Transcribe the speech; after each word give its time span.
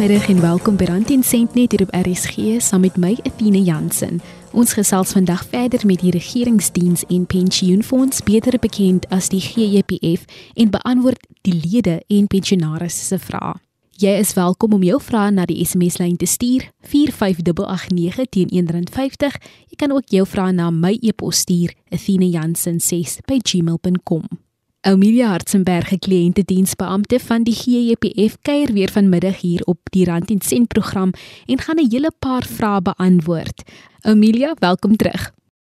Goeiemiddag 0.00 0.28
en 0.28 0.40
welkom 0.40 0.76
by 0.80 0.84
Rand 0.88 1.10
en 1.12 1.20
Sent 1.22 1.54
net 1.54 1.70
hier 1.74 1.82
op 1.84 1.90
RSG 1.92 2.56
saam 2.64 2.80
met 2.80 2.96
my 2.96 3.20
Athena 3.28 3.60
Jansen. 3.60 4.16
Ons 4.56 4.72
gesels 4.72 5.12
vandag 5.12 5.44
verder 5.44 5.84
met 5.84 6.00
die 6.00 6.08
regeringsdiens 6.10 7.04
en 7.12 7.28
pensioenfonds, 7.28 8.24
beter 8.24 8.56
bekend 8.58 9.04
as 9.12 9.28
die 9.28 9.44
GEPF, 9.44 10.24
en 10.56 10.72
beantwoord 10.72 11.20
die 11.44 11.52
lede 11.52 12.00
en 12.08 12.24
pensionaars 12.32 12.96
se 13.10 13.20
vrae. 13.20 13.60
Jy 14.00 14.16
is 14.24 14.32
welkom 14.40 14.72
om 14.72 14.80
jou 14.88 14.96
vrae 15.04 15.28
na 15.36 15.44
die 15.44 15.60
SMS-lyn 15.60 16.16
te 16.16 16.24
stuur 16.24 16.72
45889 16.80 18.32
teen 18.32 18.48
R1.50. 18.56 19.36
Jy 19.68 19.76
kan 19.76 19.92
ook 19.92 20.08
jou 20.08 20.24
vrae 20.24 20.56
na 20.56 20.72
my 20.72 20.96
e-pos 21.02 21.44
stuur 21.44 21.76
athena.jansen6@gmail.com. 21.92 24.49
Amelia 24.80 25.26
Hartzenberg, 25.28 25.90
kliëntediensbeampte 26.00 27.18
van 27.20 27.42
die 27.44 27.52
GEPF, 27.52 28.38
kuier 28.40 28.70
weer 28.72 28.88
vanmiddag 28.88 29.42
hier 29.42 29.60
op 29.68 29.90
die 29.92 30.06
Rand 30.08 30.30
en 30.32 30.40
Sent 30.40 30.70
program 30.72 31.12
en 31.46 31.60
gaan 31.60 31.76
'n 31.76 31.90
hele 31.90 32.10
paar 32.18 32.46
vrae 32.48 32.80
beantwoord. 32.82 33.62
Amelia, 34.00 34.54
welkom 34.58 34.96
terug. 34.96 35.32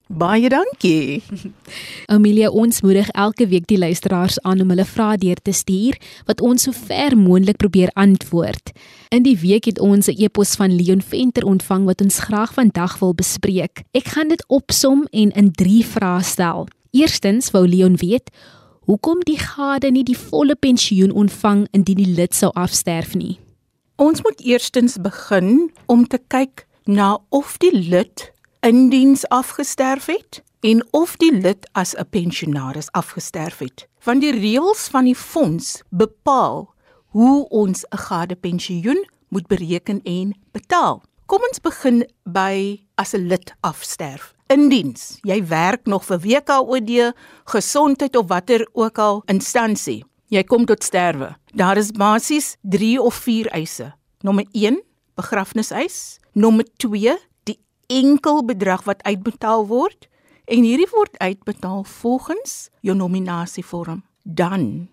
Baie 0.09 0.49
dankie. 0.49 1.23
Amelia, 2.15 2.49
ons 2.49 2.81
moedig 2.81 3.09
elke 3.09 3.47
week 3.47 3.67
die 3.67 3.79
luisteraars 3.79 4.41
aan 4.41 4.61
om 4.61 4.69
hulle 4.69 4.85
vrae 4.85 5.17
deur 5.17 5.41
te 5.43 5.53
stuur 5.53 6.01
wat 6.25 6.41
ons 6.41 6.63
so 6.63 6.73
ver 6.73 7.17
moontlik 7.17 7.57
probeer 7.57 7.91
antwoord. 7.93 8.73
In 9.09 9.23
die 9.23 9.39
week 9.39 9.65
het 9.65 9.79
ons 9.79 10.07
'n 10.09 10.17
e-pos 10.17 10.55
van 10.57 10.77
Leon 10.77 11.03
Venter 11.03 11.45
ontvang 11.45 11.85
wat 11.85 12.01
ons 12.01 12.19
graag 12.19 12.55
vandag 12.55 12.99
wil 12.99 13.15
bespreek. 13.15 13.83
Ek 13.93 14.07
gaan 14.09 14.29
dit 14.29 14.45
opsom 14.49 15.07
en 15.11 15.31
in 15.31 15.53
3 15.53 15.85
vrae 15.85 16.23
stel. 16.23 16.69
Eerstens 16.91 17.51
wou 17.51 17.69
Leon 17.69 17.97
weet 17.97 18.31
hoekom 18.85 19.21
die 19.25 19.39
gade 19.39 19.91
nie 19.91 20.05
die 20.05 20.19
volle 20.19 20.57
pensioen 20.57 21.13
ontvang 21.13 21.67
indien 21.73 22.01
die 22.03 22.15
lid 22.17 22.35
sou 22.35 22.51
afsterf 22.53 23.15
nie. 23.15 23.39
Ons 23.97 24.23
moet 24.23 24.41
eerstens 24.41 24.97
begin 25.01 25.71
om 25.87 26.07
te 26.07 26.19
kyk 26.29 26.67
na 26.85 27.19
of 27.29 27.57
die 27.63 27.73
lid 27.73 28.31
in 28.67 28.89
diens 28.91 29.25
afgesterf 29.29 30.09
het 30.11 30.43
en 30.65 30.83
of 30.97 31.17
die 31.21 31.33
lid 31.33 31.69
as 31.73 31.95
'n 31.95 32.09
pensionaris 32.11 32.91
afgesterf 32.93 33.59
het. 33.59 33.87
Want 34.05 34.21
die 34.21 34.33
reëls 34.33 34.89
van 34.89 35.05
die 35.05 35.17
fonds 35.17 35.83
bepaal 35.91 36.75
hoe 37.07 37.49
ons 37.49 37.85
'n 37.85 37.97
gade 37.97 38.35
pensioen 38.35 39.09
moet 39.29 39.47
bereken 39.47 40.03
en 40.03 40.35
betaal. 40.53 41.03
Kom 41.27 41.41
ons 41.49 41.61
begin 41.61 42.07
by 42.25 42.81
as 42.95 43.15
'n 43.15 43.27
lid 43.27 43.55
afsterf 43.61 44.35
in 44.55 44.69
diens. 44.71 45.19
Jy 45.27 45.41
werk 45.51 45.89
nog 45.91 46.05
vir 46.07 46.21
WKOD, 46.23 47.13
gesondheid 47.51 48.17
of 48.17 48.29
watter 48.31 48.69
ook 48.73 48.99
al 48.99 49.23
instansie. 49.27 50.05
Jy 50.31 50.45
kom 50.47 50.65
tot 50.67 50.85
sterwe. 50.85 51.35
Daar 51.55 51.77
is 51.77 51.91
basies 51.95 52.55
3 52.63 53.01
of 53.03 53.15
4 53.27 53.51
eise. 53.55 53.93
Nommer 54.23 54.47
1, 54.53 54.81
begrafniseis. 55.19 56.19
Nommer 56.33 56.67
2, 56.77 57.17
die 57.51 57.59
enkel 57.87 58.45
bedrag 58.45 58.87
wat 58.89 59.03
uitbetaal 59.03 59.67
word 59.67 60.09
en 60.45 60.65
hierdie 60.67 60.91
word 60.93 61.15
uitbetaal 61.19 61.85
volgens 61.85 62.69
jou 62.81 62.97
nominasievorm. 62.97 64.03
Dan 64.23 64.89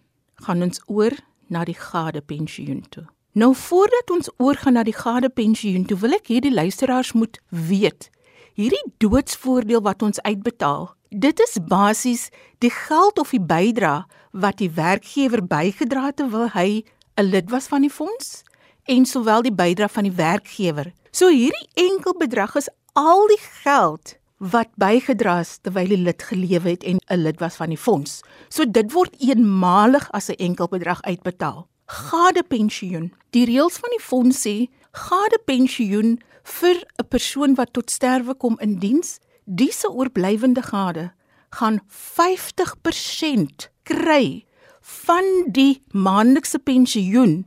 gaan 0.46 0.62
ons 0.64 0.82
oor 0.86 1.16
na 1.48 1.66
die 1.68 1.78
gade 1.78 2.22
pensioen 2.22 2.86
toe. 2.90 3.06
Nou 3.32 3.54
voordat 3.56 4.12
ons 4.12 4.30
oorgaan 4.38 4.74
na 4.74 4.84
die 4.84 4.96
gade 4.96 5.30
pensioen 5.30 5.86
toe, 5.88 5.98
wil 5.98 6.18
ek 6.18 6.28
hierdie 6.28 6.54
luisteraars 6.54 7.14
moet 7.16 7.40
weet 7.50 8.10
hierdie 8.54 8.84
doodsvoordeel 8.98 9.82
wat 9.82 10.02
ons 10.02 10.22
uitbetaal, 10.22 10.90
dit 11.10 11.40
is 11.40 11.58
basies 11.68 12.30
die 12.60 12.72
geld 12.72 13.20
of 13.20 13.34
die 13.36 13.42
bydrae 13.42 14.06
wat 14.32 14.58
die 14.58 14.72
werkgewer 14.72 15.44
bygedra 15.44 16.06
het 16.06 16.18
terwyl 16.22 16.50
hy 16.54 16.84
'n 17.18 17.30
lid 17.30 17.50
was 17.52 17.68
van 17.68 17.82
die 17.82 17.92
fonds 17.92 18.44
en 18.86 19.06
sowel 19.06 19.42
die 19.42 19.54
bydrae 19.54 19.90
van 19.90 20.04
die 20.04 20.16
werkgewer. 20.16 20.94
So 21.12 21.28
hierdie 21.28 21.70
enkel 21.74 22.16
bedrag 22.18 22.56
is 22.56 22.70
al 22.94 23.28
die 23.28 23.42
geld 23.64 24.16
wat 24.38 24.70
bygedra 24.76 25.40
is 25.40 25.58
terwyl 25.62 25.88
die 25.88 26.02
lid 26.02 26.24
gelewe 26.24 26.70
het 26.70 26.84
en 26.84 26.98
'n 27.10 27.22
lid 27.22 27.40
was 27.40 27.56
van 27.56 27.70
die 27.70 27.78
fonds. 27.78 28.22
So 28.50 28.66
dit 28.66 28.92
word 28.92 29.16
eenmalig 29.20 30.12
as 30.12 30.30
'n 30.30 30.40
enkel 30.40 30.68
bedrag 30.68 31.02
uitbetaal. 31.02 31.68
Gade 31.86 32.44
pensioen. 32.44 33.14
Die 33.30 33.46
reëls 33.46 33.78
van 33.78 33.90
die 33.90 34.04
fonds 34.04 34.48
sê 34.48 34.70
gade 34.92 35.40
pensioen 35.46 36.20
vir 36.44 36.76
'n 36.98 37.08
persoon 37.08 37.56
wat 37.56 37.74
tot 37.74 37.92
sterwe 37.92 38.34
kom 38.34 38.60
in 38.60 38.80
diens, 38.80 39.20
dis 39.46 39.84
'n 39.84 39.92
oorblywende 39.92 40.62
gade 40.62 41.12
gaan 41.50 41.80
50% 41.88 43.70
kry 43.84 44.46
van 44.82 45.26
die 45.52 45.84
maandelikse 45.92 46.60
pensioen. 46.60 47.46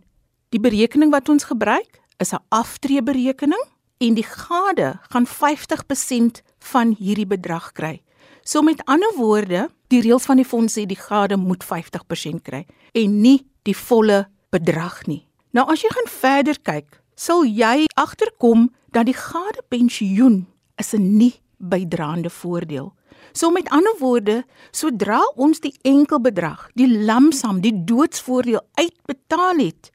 Die 0.48 0.60
berekening 0.60 1.10
wat 1.10 1.28
ons 1.28 1.44
gebruik 1.44 2.00
is 2.18 2.32
'n 2.32 2.44
aftreeberekening 2.48 3.64
en 3.98 4.14
die 4.14 4.26
gade 4.26 4.98
gaan 5.08 5.26
50% 5.26 6.42
van 6.58 6.94
hierdie 6.98 7.26
bedrag 7.26 7.72
kry. 7.72 8.02
So 8.42 8.62
met 8.62 8.84
ander 8.84 9.12
woorde, 9.16 9.70
die 9.88 10.00
reëls 10.00 10.26
van 10.28 10.36
die 10.36 10.44
fonds 10.44 10.78
sê 10.78 10.84
die 10.86 11.00
gade 11.00 11.36
moet 11.36 11.64
50% 11.64 12.42
kry 12.42 12.66
en 12.92 13.20
nie 13.20 13.46
die 13.62 13.76
volle 13.76 14.28
bedrag 14.50 15.06
nie. 15.06 15.28
Nou 15.50 15.66
as 15.70 15.82
jy 15.82 15.90
gaan 15.94 16.10
verder 16.10 16.58
kyk, 16.62 17.00
sal 17.14 17.44
jy 17.44 17.86
agterkom 17.94 18.68
dat 18.90 19.06
die 19.06 19.16
gade 19.16 19.62
pensioen 19.68 20.46
is 20.76 20.94
'n 20.94 21.16
nie 21.16 21.34
bydraende 21.58 22.30
voordeel. 22.30 22.92
So 23.32 23.50
met 23.50 23.68
ander 23.68 23.94
woorde, 23.98 24.44
sodra 24.70 25.20
ons 25.36 25.60
die 25.60 25.74
enkel 25.82 26.20
bedrag, 26.20 26.68
die 26.74 26.88
lamsam, 26.88 27.60
die 27.60 27.84
doodsvoordeel 27.84 28.60
uitbetaal 28.74 29.56
het, 29.58 29.90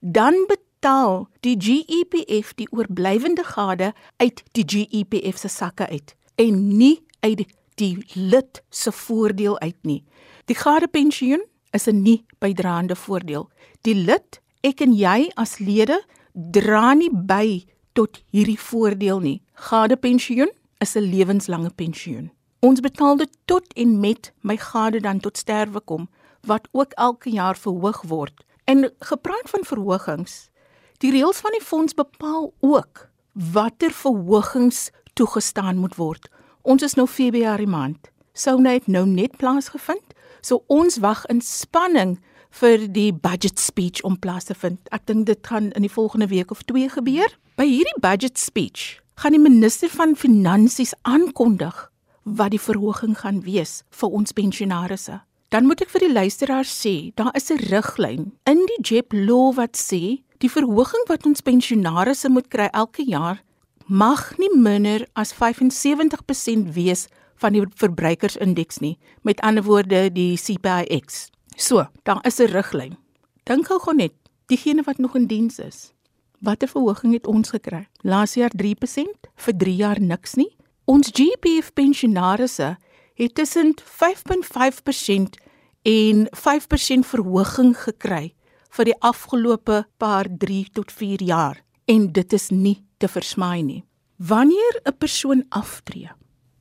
dan 0.00 0.34
betaal 0.46 1.28
die 1.40 1.56
GEPF 1.58 2.54
die 2.54 2.68
oorblywende 2.70 3.44
gade 3.44 3.92
uit 4.16 4.42
die 4.52 4.64
GEPF 4.66 5.38
se 5.38 5.48
sakke 5.48 5.88
uit 5.88 6.14
en 6.34 6.76
nie 6.76 7.02
uit 7.20 7.46
die 7.74 8.04
lid 8.14 8.62
se 8.70 8.92
voordeel 8.92 9.58
uit 9.58 9.76
nie. 9.82 10.04
Die 10.44 10.56
gade 10.56 10.88
pensioen 10.88 11.42
is 11.72 11.88
'n 11.88 12.02
nie 12.02 12.24
bydraende 12.38 12.96
voordeel. 12.96 13.50
Die 13.82 13.94
lid, 13.94 14.40
ek 14.62 14.80
en 14.80 14.92
jy 14.92 15.30
as 15.34 15.58
lede 15.58 16.04
dra 16.34 16.92
nie 16.98 17.10
by 17.10 17.64
tot 17.94 18.18
hierdie 18.34 18.58
voordeel 18.58 19.20
nie. 19.22 19.42
Gade 19.54 19.96
pensioen 19.96 20.50
is 20.78 20.96
'n 20.96 21.06
lewenslange 21.10 21.70
pensioen. 21.70 22.30
Ons 22.60 22.80
betaal 22.80 23.16
dit 23.16 23.30
tot 23.44 23.72
en 23.74 24.00
met 24.00 24.32
my 24.40 24.56
gade 24.56 25.00
dan 25.00 25.20
tot 25.20 25.38
sterwe 25.38 25.80
kom 25.80 26.08
wat 26.46 26.68
ook 26.72 26.92
elke 26.92 27.30
jaar 27.30 27.56
verhoog 27.56 28.02
word. 28.02 28.44
En 28.64 28.92
gepraat 28.98 29.50
van 29.50 29.64
verhogings, 29.64 30.50
die 30.98 31.10
reëls 31.10 31.40
van 31.40 31.50
die 31.50 31.64
fonds 31.64 31.94
bepaal 31.94 32.52
ook 32.60 33.08
watter 33.32 33.90
verhogings 33.90 34.90
toegestaan 35.12 35.76
moet 35.76 35.94
word. 35.94 36.28
Ons 36.62 36.82
is 36.82 36.94
nou 36.94 37.06
Februarie 37.06 37.66
maand. 37.66 38.10
Sou 38.32 38.60
net 38.60 38.86
nou 38.86 39.06
net 39.06 39.36
plaasgevind, 39.36 40.14
so 40.40 40.64
ons 40.66 40.96
wag 40.98 41.26
in 41.26 41.40
spanning 41.40 42.18
vir 42.54 42.86
die 42.92 43.10
budget 43.12 43.58
speech 43.58 44.02
om 44.06 44.18
plaas 44.18 44.46
te 44.48 44.54
vind. 44.54 44.78
Ek 44.94 45.06
dink 45.10 45.26
dit 45.26 45.40
gaan 45.46 45.72
in 45.74 45.82
die 45.86 45.92
volgende 45.92 46.28
week 46.30 46.50
of 46.54 46.62
2 46.68 46.92
gebeur. 46.96 47.30
By 47.58 47.66
hierdie 47.66 47.98
budget 48.02 48.38
speech 48.38 49.00
gaan 49.18 49.34
die 49.34 49.42
minister 49.42 49.90
van 49.90 50.16
finansies 50.18 50.94
aankondig 51.02 51.88
wat 52.24 52.54
die 52.54 52.62
verhoging 52.62 53.18
gaan 53.20 53.42
wees 53.44 53.82
vir 53.90 54.14
ons 54.16 54.32
pensionaarsse. 54.32 55.20
Dan 55.54 55.68
moet 55.70 55.84
ek 55.84 55.92
vir 55.92 56.06
die 56.06 56.14
luisteraars 56.14 56.72
sê, 56.72 57.12
daar 57.14 57.34
is 57.36 57.50
'n 57.50 57.62
riglyn 57.70 58.32
in 58.46 58.66
die 58.66 58.80
JEP 58.82 59.12
law 59.12 59.54
wat 59.54 59.76
sê 59.76 60.22
die 60.38 60.50
verhoging 60.50 61.04
wat 61.06 61.26
ons 61.26 61.40
pensionaarsse 61.40 62.28
moet 62.28 62.48
kry 62.48 62.68
elke 62.72 63.04
jaar 63.06 63.42
mag 63.86 64.38
nie 64.38 64.50
minder 64.56 65.06
as 65.14 65.32
75% 65.32 66.72
wees 66.74 67.08
van 67.36 67.52
die 67.52 67.64
verbruikersindeks 67.76 68.80
nie. 68.80 68.98
Met 69.22 69.40
ander 69.40 69.62
woorde 69.62 70.12
die 70.12 70.36
CPIX. 70.36 71.33
So, 71.56 71.86
daar 72.02 72.26
is 72.26 72.38
'n 72.38 72.50
riglyn. 72.50 72.96
Dink 73.42 73.66
gou 73.66 73.78
gou 73.80 73.94
net, 73.94 74.12
diegene 74.46 74.82
wat 74.82 74.98
nog 74.98 75.14
in 75.14 75.26
diens 75.26 75.58
is. 75.58 75.92
Watter 76.38 76.68
verhoging 76.68 77.12
het 77.12 77.26
ons 77.26 77.50
gekry? 77.50 77.88
Laas 78.02 78.34
jaar 78.34 78.50
3%, 78.56 79.28
vir 79.36 79.56
3 79.56 79.76
jaar 79.76 80.00
niks 80.00 80.34
nie. 80.34 80.56
Ons 80.84 81.10
GPF 81.12 81.72
pensionaarsse 81.72 82.76
het 83.14 83.34
tussen 83.34 83.74
5.5% 83.74 85.36
en 85.82 86.28
5% 86.30 87.06
verhoging 87.06 87.76
gekry 87.76 88.34
vir 88.70 88.84
die 88.84 88.98
afgelope 89.00 89.86
paar 89.96 90.26
3 90.38 90.68
tot 90.72 90.92
4 90.92 91.22
jaar 91.22 91.62
en 91.84 92.12
dit 92.12 92.32
is 92.32 92.50
nie 92.50 92.82
te 92.98 93.08
versmaai 93.08 93.62
nie. 93.62 93.84
Wanneer 94.16 94.80
'n 94.84 94.98
persoon 94.98 95.44
aftree. 95.48 96.10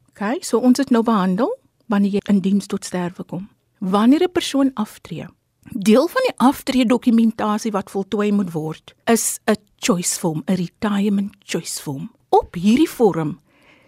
OK, 0.10 0.44
so 0.44 0.60
ons 0.60 0.78
het 0.78 0.90
nou 0.90 1.04
behandel 1.04 1.58
wanneer 1.88 2.12
jy 2.12 2.22
in 2.30 2.40
diens 2.40 2.66
tot 2.66 2.86
sterwe 2.86 3.24
kom 3.24 3.50
wanneer 3.84 4.24
'n 4.24 4.32
persoon 4.32 4.72
aftree. 4.74 5.28
Deel 5.72 6.08
van 6.08 6.22
die 6.22 6.38
aftree 6.38 6.86
dokumentasie 6.86 7.72
wat 7.72 7.92
voltooi 7.92 8.32
moet 8.32 8.52
word, 8.52 8.94
is 9.06 9.40
'n 9.46 9.56
choice 9.78 10.20
form, 10.20 10.44
'n 10.46 10.56
retirement 10.56 11.36
choice 11.40 11.82
form. 11.82 12.12
Op 12.30 12.56
hierdie 12.56 12.90
vorm 12.90 13.40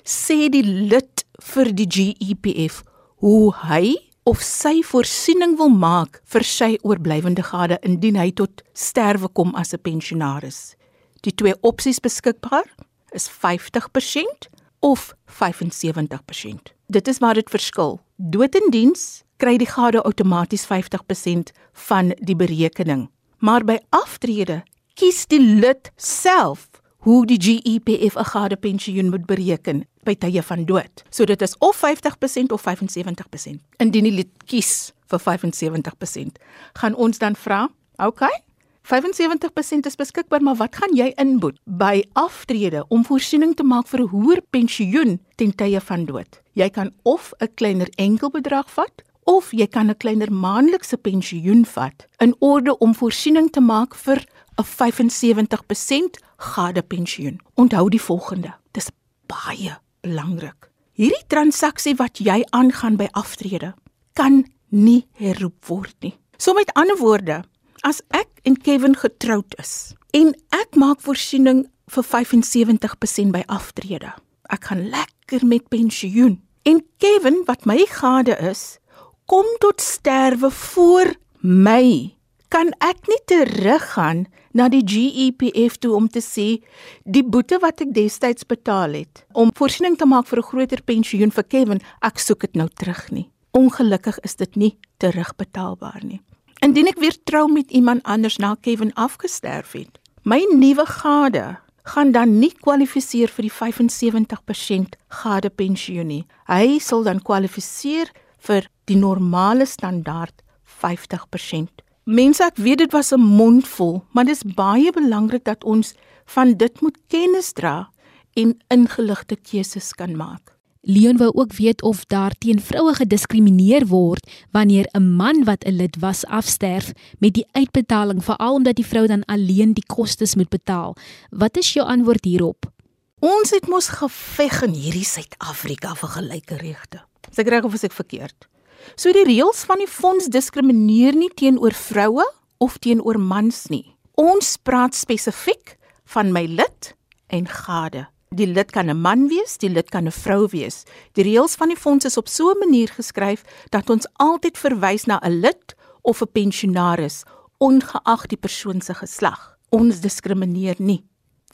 sê 0.03 0.49
die 0.49 0.63
lid 0.63 1.25
vir 1.33 1.75
die 1.75 1.87
GEPF 1.87 2.83
hoe 3.15 3.53
hy 3.53 3.95
of 4.23 4.41
sy 4.41 4.81
voorsiening 4.81 5.57
wil 5.57 5.69
maak 5.69 6.21
vir 6.25 6.43
sy 6.43 6.77
oorblywende 6.81 7.43
gade 7.43 7.77
indien 7.81 8.15
hy 8.15 8.31
tot 8.31 8.63
sterwe 8.73 9.27
kom 9.27 9.55
as 9.55 9.73
'n 9.73 9.81
pensionaris. 9.81 10.75
Die 11.21 11.35
twee 11.35 11.55
opsies 11.61 11.99
beskikbaar 11.99 12.75
is 13.11 13.29
50% 13.29 14.49
of 14.79 15.13
75%. 15.25 16.73
Dit 16.87 17.07
is 17.07 17.17
waar 17.17 17.33
dit 17.33 17.49
verskil. 17.49 17.99
Dood 18.17 18.55
in 18.55 18.69
diens 18.69 19.24
kry 19.37 19.57
die 19.57 19.69
gade 19.69 20.01
outomaties 20.03 20.65
50% 20.65 21.51
van 21.87 22.13
die 22.19 22.35
berekening. 22.35 23.09
Maar 23.39 23.63
by 23.63 23.77
aftrede 23.89 24.63
kies 24.95 25.25
die 25.27 25.41
lid 25.41 25.91
self 25.95 26.69
hoe 27.05 27.25
die 27.25 27.37
GEPF 27.37 28.15
'n 28.15 28.31
gade 28.31 28.55
pensioen 28.55 29.09
moet 29.09 29.25
bereken 29.25 29.85
by 30.03 30.15
tye 30.15 30.41
van 30.41 30.65
dood. 30.65 31.03
So 31.09 31.25
dit 31.25 31.41
is 31.41 31.57
of 31.57 31.75
50% 31.75 32.51
of 32.51 32.61
75%. 32.61 33.61
Indien 33.77 34.03
die 34.03 34.11
lid 34.11 34.29
kies 34.45 34.93
vir 35.07 35.19
75%, 35.19 36.39
gaan 36.73 36.95
ons 36.95 37.17
dan 37.17 37.35
vra, 37.35 37.69
"Oké, 37.95 38.07
okay, 38.07 38.43
75% 38.85 39.85
is 39.85 39.95
beskikbaar, 39.95 40.41
maar 40.41 40.55
wat 40.55 40.75
gaan 40.75 40.93
jy 40.93 41.07
inboet 41.15 41.57
by 41.63 42.03
aftrede 42.13 42.83
om 42.87 43.05
voorsiening 43.05 43.55
te 43.55 43.63
maak 43.63 43.87
vir 43.87 44.01
'n 44.01 44.07
hoër 44.07 44.41
pensioen 44.49 45.19
ten 45.35 45.55
tye 45.55 45.81
van 45.81 46.05
dood? 46.05 46.41
Jy 46.53 46.69
kan 46.69 46.91
of 47.03 47.33
'n 47.39 47.53
kleiner 47.55 47.87
enkelbedrag 47.95 48.69
vat 48.69 49.01
of 49.25 49.51
jy 49.51 49.67
kan 49.67 49.89
'n 49.89 49.97
kleiner 49.97 50.31
maandelikse 50.31 50.97
pensioen 50.97 51.65
vat 51.65 52.05
in 52.19 52.35
orde 52.39 52.77
om 52.77 52.95
voorsiening 52.95 53.49
te 53.51 53.61
maak 53.61 53.95
vir 53.95 54.23
'n 54.57 54.63
75% 54.63 56.19
gade 56.37 56.81
pensioen. 56.81 57.39
Onthou 57.55 57.89
die 57.89 58.01
volgende. 58.01 58.53
Dis 58.71 58.89
baie 59.27 59.77
belangrik. 60.01 60.69
Hierdie 60.93 61.27
transaksie 61.27 61.95
wat 61.95 62.17
jy 62.17 62.43
aangaan 62.49 62.95
by 62.95 63.07
aftrede 63.11 63.73
kan 64.13 64.45
nie 64.69 65.07
herroep 65.19 65.65
word 65.67 65.95
nie. 65.99 66.17
So 66.37 66.53
met 66.53 66.71
ander 66.73 66.97
woorde, 66.97 67.43
as 67.83 68.01
ek 68.15 68.27
en 68.43 68.57
Kevin 68.57 68.95
getroud 68.95 69.55
is 69.59 69.93
en 70.13 70.33
ek 70.55 70.75
maak 70.75 71.01
voorsiening 71.01 71.65
vir 71.91 72.03
75% 72.03 73.31
by 73.35 73.43
aftrede. 73.51 74.13
Ek 74.49 74.69
gaan 74.69 74.87
lekker 74.89 75.45
met 75.45 75.67
pensioen. 75.69 76.39
En 76.63 76.81
Kevin 76.97 77.43
wat 77.45 77.65
my 77.65 77.85
gade 77.89 78.37
is, 78.39 78.79
kom 79.25 79.45
tot 79.59 79.81
sterwe 79.81 80.51
voor 80.51 81.15
my. 81.41 82.13
Kan 82.47 82.71
ek 82.79 83.07
nie 83.09 83.21
teruggaan 83.27 84.25
na 84.55 84.69
die 84.71 84.83
GEPF 84.85 85.79
toe 85.81 85.95
om 85.97 86.07
te 86.07 86.21
sê 86.23 86.61
die 87.03 87.23
boete 87.25 87.59
wat 87.63 87.81
ek 87.83 87.91
destyds 87.95 88.47
betaal 88.47 88.95
het 88.95 89.25
om 89.33 89.51
voorsiening 89.57 89.97
te 89.99 90.07
maak 90.07 90.27
vir 90.29 90.39
'n 90.39 90.49
groter 90.49 90.81
pensioen 90.81 91.31
vir 91.31 91.43
Kevin, 91.43 91.81
ek 92.01 92.19
soek 92.19 92.41
dit 92.41 92.55
nou 92.55 92.69
terug 92.69 93.11
nie. 93.11 93.29
Ongelukkig 93.51 94.19
is 94.23 94.35
dit 94.35 94.55
nie 94.55 94.77
terugbetaalbaar 94.99 96.01
nie. 96.03 96.21
Indien 96.61 96.87
ek 96.87 96.99
weer 96.99 97.17
trou 97.23 97.51
met 97.51 97.71
iemand 97.71 98.03
anders 98.03 98.37
na 98.37 98.55
Kevin 98.61 98.93
afgesterf 98.93 99.71
het, 99.71 99.99
my 100.23 100.45
nuwe 100.53 100.85
gade 100.85 101.57
gaan 101.83 102.11
dan 102.11 102.39
nie 102.39 102.51
kwalifiseer 102.51 103.29
vir 103.29 103.43
die 103.43 103.51
75% 103.51 104.95
gade 105.07 105.49
pensioen 105.49 106.07
nie. 106.07 106.25
Hy 106.47 106.79
sal 106.79 107.03
dan 107.03 107.21
kwalifiseer 107.21 108.09
vir 108.39 108.69
die 108.85 108.97
normale 108.97 109.65
standaard 109.65 110.43
50%. 110.83 111.83
Mense, 112.05 112.43
ek 112.43 112.57
weet 112.61 112.77
dit 112.77 112.91
was 112.91 113.11
'n 113.11 113.19
mondvol, 113.19 114.03
maar 114.11 114.25
dit 114.25 114.35
is 114.35 114.53
baie 114.53 114.91
belangrik 114.91 115.43
dat 115.43 115.63
ons 115.63 115.95
van 116.25 116.53
dit 116.53 116.81
moet 116.81 116.97
kennis 117.07 117.53
dra 117.53 117.89
en 118.33 118.57
ingeligte 118.67 119.35
keuses 119.35 119.93
kan 119.93 120.15
maak. 120.15 120.55
Leon 120.81 121.17
wou 121.17 121.31
ook 121.33 121.53
weet 121.53 121.81
of 121.81 122.05
daar 122.05 122.33
teen 122.37 122.61
vroue 122.61 122.93
gediskrimineer 122.93 123.87
word 123.89 124.29
wanneer 124.51 124.85
'n 124.93 125.15
man 125.15 125.43
wat 125.43 125.65
'n 125.65 125.75
lid 125.75 125.95
was 125.99 126.25
afsterf 126.25 126.91
met 127.19 127.33
die 127.33 127.47
uitbetaling 127.51 128.23
veral 128.23 128.53
omdat 128.53 128.75
die 128.75 128.85
vrou 128.85 129.07
dan 129.07 129.25
alleen 129.25 129.73
die 129.73 129.85
kostes 129.85 130.35
moet 130.35 130.49
betaal. 130.49 130.95
Wat 131.29 131.57
is 131.57 131.73
jou 131.73 131.87
antwoord 131.87 132.25
hierop? 132.25 132.71
Ons 133.19 133.49
het 133.49 133.67
mos 133.67 133.87
geveg 133.87 134.61
in 134.61 134.73
hierdie 134.73 135.05
Suid-Afrika 135.05 135.95
vir 135.95 136.09
gelyke 136.09 136.55
regte. 136.55 137.01
Is 137.31 137.37
ek 137.37 137.47
reg 137.47 137.63
of 137.63 137.73
is 137.73 137.83
ek 137.83 137.93
verkeerd? 137.93 138.47
So 138.95 139.11
die 139.11 139.25
reëls 139.25 139.65
van 139.65 139.81
die 139.81 139.89
fonds 139.89 140.29
diskrimineer 140.29 141.15
nie 141.17 141.31
teenoor 141.33 141.73
vroue 141.73 142.25
of 142.57 142.77
teenoor 142.77 143.19
mans 143.19 143.65
nie. 143.73 143.95
Ons 144.15 144.57
praat 144.57 144.95
spesifiek 144.95 145.77
van 146.13 146.31
my 146.31 146.45
lid 146.45 146.93
en 147.33 147.49
gade. 147.49 148.05
Die 148.35 148.47
lid 148.47 148.71
kan 148.71 148.89
'n 148.89 149.01
man 149.01 149.27
wees, 149.27 149.57
die 149.57 149.69
lid 149.69 149.89
kan 149.89 150.07
'n 150.07 150.11
vrou 150.11 150.47
wees. 150.51 150.83
Die 151.13 151.23
reëls 151.23 151.55
van 151.55 151.69
die 151.69 151.77
fonds 151.77 152.05
is 152.05 152.17
op 152.17 152.27
so 152.27 152.51
'n 152.51 152.59
manier 152.59 152.87
geskryf 152.87 153.43
dat 153.69 153.89
ons 153.89 154.07
altyd 154.13 154.57
verwys 154.57 155.05
na 155.05 155.19
'n 155.23 155.39
lid 155.39 155.75
of 156.01 156.21
'n 156.21 156.31
pensionaris, 156.31 157.23
ongeag 157.57 158.27
die 158.27 158.37
persoon 158.37 158.81
se 158.81 158.93
geslag. 158.93 159.57
Ons 159.69 159.99
diskrimineer 159.99 160.75
nie. 160.77 161.03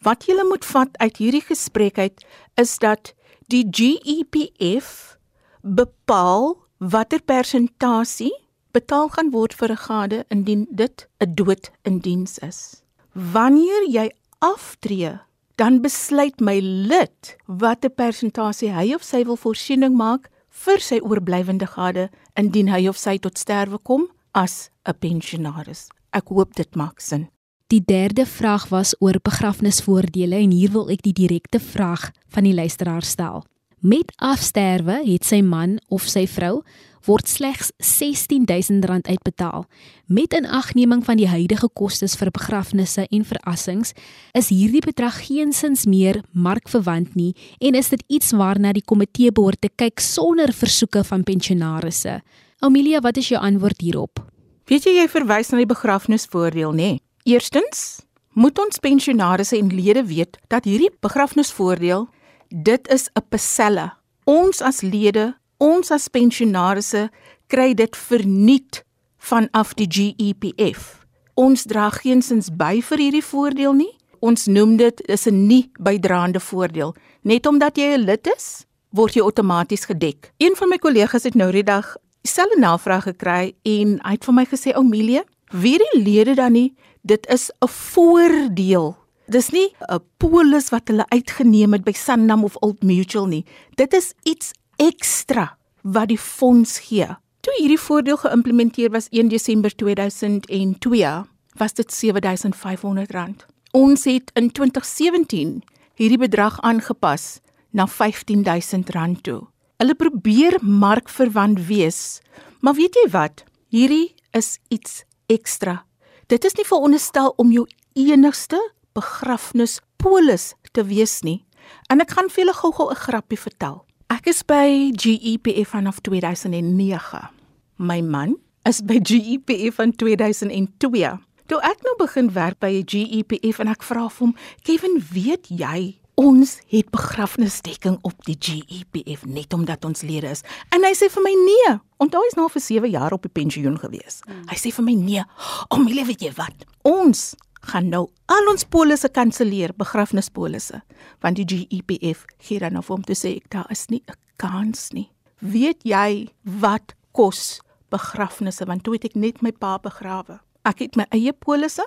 Wat 0.01 0.25
jy 0.25 0.43
moet 0.43 0.65
vat 0.65 0.97
uit 0.97 1.17
hierdie 1.17 1.45
gesprek 1.45 1.97
uit 1.97 2.25
is 2.55 2.77
dat 2.77 3.13
die 3.47 3.67
GEPF 3.69 5.17
bepaal 5.61 6.57
watter 6.81 7.21
persentasie 7.21 8.33
betaal 8.73 9.11
gaan 9.13 9.29
word 9.29 9.53
vir 9.53 9.69
'n 9.71 9.77
gade 9.77 10.25
indien 10.29 10.67
dit 10.69 11.07
'n 11.19 11.33
dood 11.35 11.71
in 11.83 11.99
diens 11.99 12.39
is. 12.39 12.81
Wanneer 13.13 13.89
jy 13.89 14.11
aftree 14.39 15.19
dan 15.55 15.81
besluit 15.81 16.39
my 16.39 16.59
lid 16.59 17.37
watter 17.45 17.89
persentasie 17.89 18.71
hy 18.73 18.93
of 18.93 19.03
sy 19.03 19.23
wil 19.23 19.37
voorsiening 19.37 19.95
maak 19.95 20.29
vir 20.49 20.79
sy 20.79 20.99
oorblywende 20.99 21.67
gade 21.67 22.09
indien 22.35 22.67
hy 22.67 22.87
of 22.87 22.97
sy 22.97 23.17
tot 23.17 23.37
sterwe 23.37 23.77
kom 23.83 24.07
as 24.33 24.69
'n 24.85 24.97
pensionaris. 24.99 25.89
Ek 26.11 26.27
hoop 26.27 26.55
dit 26.55 26.75
maak 26.75 26.99
sin. 26.99 27.29
Die 27.67 27.83
derde 27.85 28.25
vraag 28.25 28.69
was 28.69 28.95
oor 28.99 29.19
begrafnisvoordele 29.21 30.35
en 30.35 30.51
hier 30.51 30.71
wil 30.71 30.89
ek 30.89 31.01
die 31.01 31.13
direkte 31.13 31.59
vraag 31.59 32.11
van 32.27 32.43
die 32.43 32.53
luisteraar 32.53 33.03
stel. 33.03 33.45
Met 33.81 34.11
afsterwe 34.21 34.99
het 35.01 35.25
sy 35.25 35.39
man 35.41 35.79
of 35.89 36.03
sy 36.05 36.27
vrou 36.29 36.59
word 37.07 37.25
slegs 37.25 37.71
R16000 37.81 39.07
uitbetaal. 39.09 39.65
Met 40.05 40.35
inagneming 40.37 41.01
van 41.05 41.17
die 41.17 41.25
huidige 41.25 41.65
kostes 41.73 42.13
vir 42.19 42.29
begrafnisse 42.29 43.07
en 43.09 43.25
verassings, 43.25 43.95
is 44.37 44.51
hierdie 44.53 44.83
bedrag 44.85 45.17
geensins 45.25 45.87
meer 45.89 46.21
markverwant 46.29 47.17
nie 47.17 47.33
en 47.57 47.73
is 47.73 47.89
dit 47.89 48.05
iets 48.05 48.35
waarna 48.37 48.75
die 48.77 48.85
komitee 48.85 49.33
behoort 49.33 49.63
te 49.65 49.73
kyk 49.73 49.97
sonder 49.97 50.53
versoeke 50.53 51.01
van 51.09 51.25
pensionarisse. 51.25 52.19
Amelia, 52.61 53.01
wat 53.01 53.17
is 53.17 53.33
jou 53.33 53.41
antwoord 53.41 53.81
hierop? 53.81 54.21
Weet 54.69 54.85
jy 54.85 54.99
jy 54.99 55.09
verwys 55.09 55.49
na 55.49 55.57
die 55.57 55.69
begrafnisvoordeel, 55.73 56.77
nê? 56.77 56.91
Eerstens, 57.25 58.05
moet 58.37 58.61
ons 58.61 58.77
pensionarisse 58.77 59.57
en 59.57 59.73
lede 59.73 60.05
weet 60.05 60.37
dat 60.53 60.69
hierdie 60.69 60.93
begrafnisvoordeel 61.01 62.11
dit 62.51 62.87
is 62.87 63.09
'n 63.13 63.23
perselle. 63.29 63.93
Ons 64.23 64.61
as 64.61 64.81
lede 64.81 65.39
ons 65.57 65.91
as 65.91 66.07
pensionarisse 66.07 67.09
kry 67.47 67.73
dit 67.77 67.97
verniet 67.97 68.83
vanaf 69.17 69.73
die 69.77 69.87
GEPF. 69.87 71.05
Ons 71.33 71.63
dra 71.69 71.89
geensins 71.93 72.49
by 72.57 72.81
vir 72.81 72.97
hierdie 72.97 73.25
voordeel 73.25 73.73
nie. 73.77 73.91
Ons 74.21 74.47
noem 74.49 74.77
dit 74.77 75.01
is 75.07 75.27
'n 75.27 75.47
nie 75.47 75.71
bydraende 75.79 76.39
voordeel. 76.39 76.95
Net 77.21 77.45
omdat 77.45 77.77
jy 77.77 77.93
'n 77.93 78.05
lid 78.05 78.27
is, 78.35 78.65
word 78.89 79.13
jy 79.13 79.21
outomaties 79.21 79.85
gedek. 79.85 80.31
Een 80.37 80.55
van 80.55 80.69
my 80.69 80.77
kollegas 80.77 81.23
het 81.23 81.35
nou 81.35 81.51
die 81.51 81.63
dag 81.63 81.95
dieselfde 82.21 82.59
navraag 82.59 83.03
gekry 83.03 83.53
en 83.63 83.99
hy 84.03 84.11
het 84.11 84.25
vir 84.25 84.33
my 84.33 84.45
gesê, 84.45 84.75
"Omelia, 84.75 85.23
wie 85.51 85.77
die 85.77 86.03
lede 86.03 86.35
dan 86.35 86.51
nie, 86.51 86.73
dit 87.01 87.27
is 87.27 87.51
'n 87.61 87.67
voordeel." 87.67 89.00
Dis 89.31 89.49
nie 89.55 89.71
'n 89.87 89.99
polis 90.17 90.69
wat 90.69 90.87
hulle 90.87 91.05
uitgeneem 91.07 91.71
het 91.73 91.83
by 91.83 91.91
Sanlam 91.91 92.43
of 92.43 92.57
Old 92.59 92.83
Mutual 92.83 93.27
nie. 93.27 93.45
Dit 93.75 93.93
is 93.93 94.13
iets 94.23 94.51
ekstra 94.75 95.57
wat 95.83 96.07
die 96.07 96.17
fonds 96.17 96.79
gee. 96.79 97.07
Toe 97.39 97.53
hierdie 97.57 97.79
voordeel 97.79 98.17
geïmplementeer 98.17 98.91
was 98.91 99.07
1 99.09 99.27
Desember 99.27 99.71
2002, 99.75 101.23
was 101.55 101.73
dit 101.73 101.91
R7500. 101.91 103.45
Ons 103.71 104.03
het 104.03 104.31
in 104.33 104.51
2017 104.51 105.63
hierdie 105.95 106.17
bedrag 106.17 106.59
aangepas 106.61 107.39
na 107.69 107.87
R15000 107.87 109.21
toe. 109.21 109.47
Hulle 109.77 109.95
probeer 109.95 110.57
markverwant 110.61 111.65
wees, 111.67 112.19
maar 112.59 112.73
weet 112.73 112.95
jy 112.95 113.09
wat? 113.09 113.43
Hierdie 113.69 114.13
is 114.31 114.59
iets 114.67 115.03
ekstra. 115.25 115.85
Dit 116.27 116.43
is 116.43 116.53
nie 116.53 116.65
veronderstel 116.65 117.33
om 117.37 117.51
jou 117.51 117.67
enigste 117.93 118.59
begrafnispolis 118.93 120.53
te 120.71 120.83
wees 120.83 121.21
nie. 121.21 121.45
En 121.91 122.01
ek 122.03 122.11
gaan 122.15 122.29
vir 122.29 122.43
julle 122.43 122.53
gou-gou 122.53 122.89
'n 122.91 122.95
grappie 122.95 123.39
vertel. 123.39 123.85
Ek 124.11 124.27
is 124.27 124.43
by 124.43 124.91
GEPF 124.91 125.69
vanaf 125.71 126.01
2009. 126.01 127.29
My 127.77 128.01
man 128.01 128.37
is 128.67 128.81
by 128.81 128.99
GEPF 128.99 129.75
van 129.75 129.95
2002. 129.95 131.19
Toe 131.47 131.59
ek 131.61 131.81
nou 131.83 131.95
begin 131.99 132.31
werk 132.35 132.59
by 132.59 132.83
GEPF 132.85 133.59
en 133.59 133.71
ek 133.71 133.83
vra 133.83 134.09
vir 134.09 134.25
hom, 134.25 134.35
"Kevin, 134.63 134.99
weet 135.13 135.47
jy 135.47 135.97
ons 136.15 136.59
het 136.67 136.89
begrafnisdekking 136.91 137.97
op 138.01 138.25
die 138.25 138.35
GEPF 138.39 139.25
net 139.25 139.53
omdat 139.53 139.85
ons 139.85 140.01
lede 140.01 140.29
is?" 140.29 140.43
En 140.69 140.83
hy 140.83 140.93
sê 140.93 141.09
vir 141.09 141.23
my, 141.23 141.33
"Nee, 141.33 141.79
onthou 141.97 142.21
hy's 142.23 142.35
nou 142.35 142.49
vir 142.49 142.61
7 142.61 142.89
jaar 142.89 143.13
op 143.13 143.21
die 143.21 143.31
pensioen 143.31 143.79
gewees." 143.79 144.21
Hmm. 144.25 144.43
Hy 144.47 144.55
sê 144.55 144.73
vir 144.73 144.83
my, 144.83 144.93
"Nee, 144.93 145.23
om 145.69 145.87
jy 145.87 146.05
weet 146.05 146.21
jy 146.21 146.33
wat? 146.33 146.65
Ons 146.83 147.35
gaan 147.61 147.89
nou 147.89 148.07
al 148.25 148.49
ons 148.49 148.65
polisse 148.65 149.09
kanselleer, 149.09 149.73
begrafnispolisse, 149.77 150.81
want 151.21 151.37
die 151.37 151.45
GEPF 151.45 152.25
gee 152.41 152.59
dan 152.59 152.73
nou 152.73 152.83
vir 152.83 152.95
hom 152.95 153.05
te 153.05 153.17
sê 153.17 153.35
ek 153.37 153.49
daar 153.53 153.69
is 153.71 153.87
nie 153.89 154.03
'n 154.07 154.15
kans 154.37 154.91
nie. 154.93 155.11
Weet 155.39 155.83
jy 155.83 156.29
wat 156.43 156.93
kos 157.11 157.61
begrafnisse 157.89 158.65
want 158.65 158.83
toe 158.83 158.93
het 158.93 159.05
ek 159.05 159.15
net 159.15 159.41
my 159.41 159.51
pa 159.51 159.77
begrawe. 159.77 160.39
Ek 160.65 160.79
het 160.79 160.95
my 160.95 161.05
eie 161.11 161.33
polisse, 161.33 161.85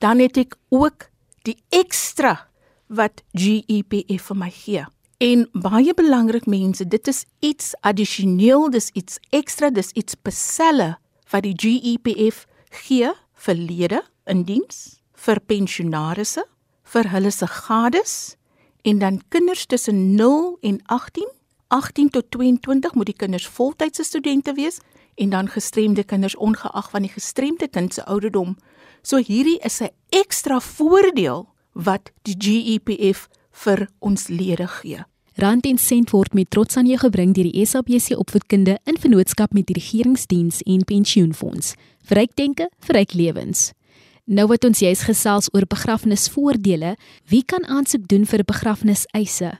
dan 0.00 0.18
het 0.18 0.36
ek 0.36 0.56
ook 0.70 1.10
die 1.44 1.56
ekstra 1.70 2.48
wat 2.88 3.22
GEPF 3.34 4.30
vir 4.30 4.36
my 4.36 4.50
gee. 4.50 4.84
En 5.18 5.46
baie 5.52 5.94
belangrik 5.94 6.46
mense, 6.46 6.84
dit 6.84 7.08
is 7.08 7.24
iets 7.40 7.74
addisioneel, 7.80 8.68
dis 8.70 8.90
iets 8.92 9.18
ekstra, 9.30 9.70
dis 9.70 9.94
iets 9.96 10.12
spesiale 10.12 10.96
wat 11.32 11.46
die 11.46 11.54
GEPF 11.56 12.44
gee 12.84 13.12
vir 13.46 13.54
lede 13.56 14.02
in 14.26 14.44
diens, 14.44 15.00
vir 15.16 15.40
pensionaarsse, 15.40 16.44
vir 16.86 17.08
hulle 17.10 17.30
se 17.30 17.46
gades 17.46 18.36
en 18.86 19.00
dan 19.02 19.22
kinders 19.28 19.66
tussen 19.66 20.14
0 20.14 20.58
en 20.62 20.80
18, 20.86 21.26
18 21.68 22.10
tot 22.14 22.30
22 22.30 22.94
moet 22.94 23.10
die 23.10 23.16
kinders 23.16 23.46
voltydse 23.46 24.04
studente 24.04 24.54
wees 24.54 24.78
en 25.16 25.32
dan 25.32 25.48
gestremde 25.48 26.04
kinders 26.04 26.36
ongeag 26.36 26.90
van 26.90 27.02
die 27.02 27.10
gestremde 27.10 27.68
kind 27.68 27.94
se 27.94 28.04
ouderdom. 28.04 28.56
So 29.02 29.18
hierdie 29.18 29.58
is 29.64 29.80
'n 29.80 29.90
ekstra 30.08 30.60
voordeel 30.60 31.48
wat 31.72 32.12
die 32.22 32.36
GEPF 32.38 33.28
vir 33.50 33.88
ons 33.98 34.28
lede 34.28 34.66
gee. 34.66 35.04
Rand 35.34 35.66
en 35.66 35.78
sent 35.78 36.10
word 36.10 36.32
met 36.34 36.50
trots 36.50 36.76
aan 36.76 36.86
jou 36.86 36.96
gebring 36.98 37.34
deur 37.34 37.44
die 37.44 37.66
SABC 37.66 38.16
Opvoedkunde 38.16 38.78
in 38.84 38.96
vennootskap 38.96 39.52
met 39.52 39.66
die 39.66 39.74
Regeringsdiens 39.74 40.62
en 40.62 40.84
Pensioenfonds. 40.84 41.74
Vryk 42.08 42.36
denke, 42.36 42.70
vryk 42.80 43.12
lewens. 43.12 43.72
Nou 44.26 44.48
wat 44.50 44.64
ons 44.66 44.80
juis 44.82 45.04
gesels 45.06 45.46
oor 45.54 45.68
begrafnisvoordele, 45.70 46.96
wie 47.30 47.44
kan 47.46 47.62
aansoek 47.70 48.08
doen 48.10 48.24
vir 48.26 48.42
begrafniseise? 48.42 49.52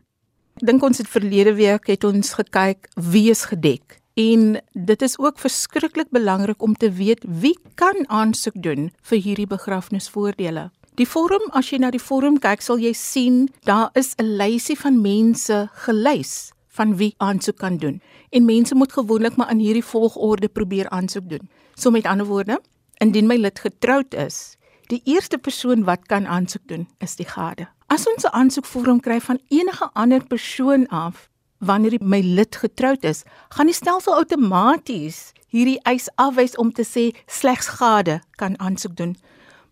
Dink 0.58 0.82
ons 0.82 0.98
het 0.98 1.06
verlede 1.06 1.52
week 1.54 1.86
het 1.86 2.02
ons 2.04 2.32
gekyk 2.34 2.88
wie 2.98 3.28
is 3.30 3.44
gedek. 3.46 4.00
En 4.18 4.58
dit 4.74 5.04
is 5.06 5.14
ook 5.22 5.38
verskriklik 5.38 6.10
belangrik 6.10 6.62
om 6.66 6.74
te 6.74 6.90
weet 6.90 7.22
wie 7.28 7.54
kan 7.78 7.94
aansoek 8.10 8.58
doen 8.58 8.90
vir 9.06 9.22
hierdie 9.22 9.46
begrafnisvoordele. 9.46 10.72
Die 10.98 11.06
vorm, 11.06 11.46
as 11.54 11.70
jy 11.70 11.78
na 11.78 11.92
die 11.94 12.02
vorm 12.02 12.40
kyk, 12.42 12.64
sal 12.64 12.82
jy 12.82 12.90
sien 12.90 13.46
daar 13.70 13.94
is 13.94 14.16
'n 14.18 14.34
lysie 14.34 14.78
van 14.78 15.00
mense 15.00 15.68
gelys 15.86 16.50
van 16.74 16.96
wie 16.96 17.14
aansoek 17.18 17.58
kan 17.58 17.76
doen. 17.76 18.00
En 18.30 18.44
mense 18.44 18.74
moet 18.74 18.92
gewoonlik 18.92 19.36
maar 19.36 19.50
in 19.50 19.62
hierdie 19.62 19.84
volgorde 19.84 20.48
probeer 20.48 20.88
aansoek 20.88 21.28
doen. 21.28 21.48
So 21.74 21.90
met 21.90 22.06
ander 22.06 22.26
woorde, 22.26 22.58
indien 22.98 23.26
my 23.26 23.36
lid 23.36 23.58
getroud 23.58 24.14
is, 24.14 24.55
die 24.88 25.02
eerste 25.04 25.38
persoon 25.38 25.84
wat 25.84 26.06
kan 26.06 26.26
aansoek 26.26 26.66
doen, 26.66 26.88
is 26.98 27.16
die 27.16 27.28
gade. 27.28 27.68
As 27.86 28.06
ons 28.06 28.24
'n 28.24 28.34
aansoekvorm 28.34 29.00
kry 29.00 29.20
van 29.20 29.40
enige 29.48 29.90
ander 29.94 30.24
persoon 30.26 30.88
af, 30.88 31.28
wanneer 31.58 31.98
my 32.00 32.20
lid 32.20 32.56
getroud 32.56 33.04
is, 33.04 33.24
gaan 33.48 33.66
die 33.66 33.74
stelsel 33.74 34.14
outomaties 34.14 35.32
hierdie 35.48 35.80
eis 35.82 36.08
afwys 36.20 36.56
om 36.56 36.72
te 36.72 36.84
sê 36.84 37.14
slegs 37.26 37.68
gade 37.78 38.20
kan 38.36 38.58
aansoek 38.60 38.96
doen. 38.96 39.16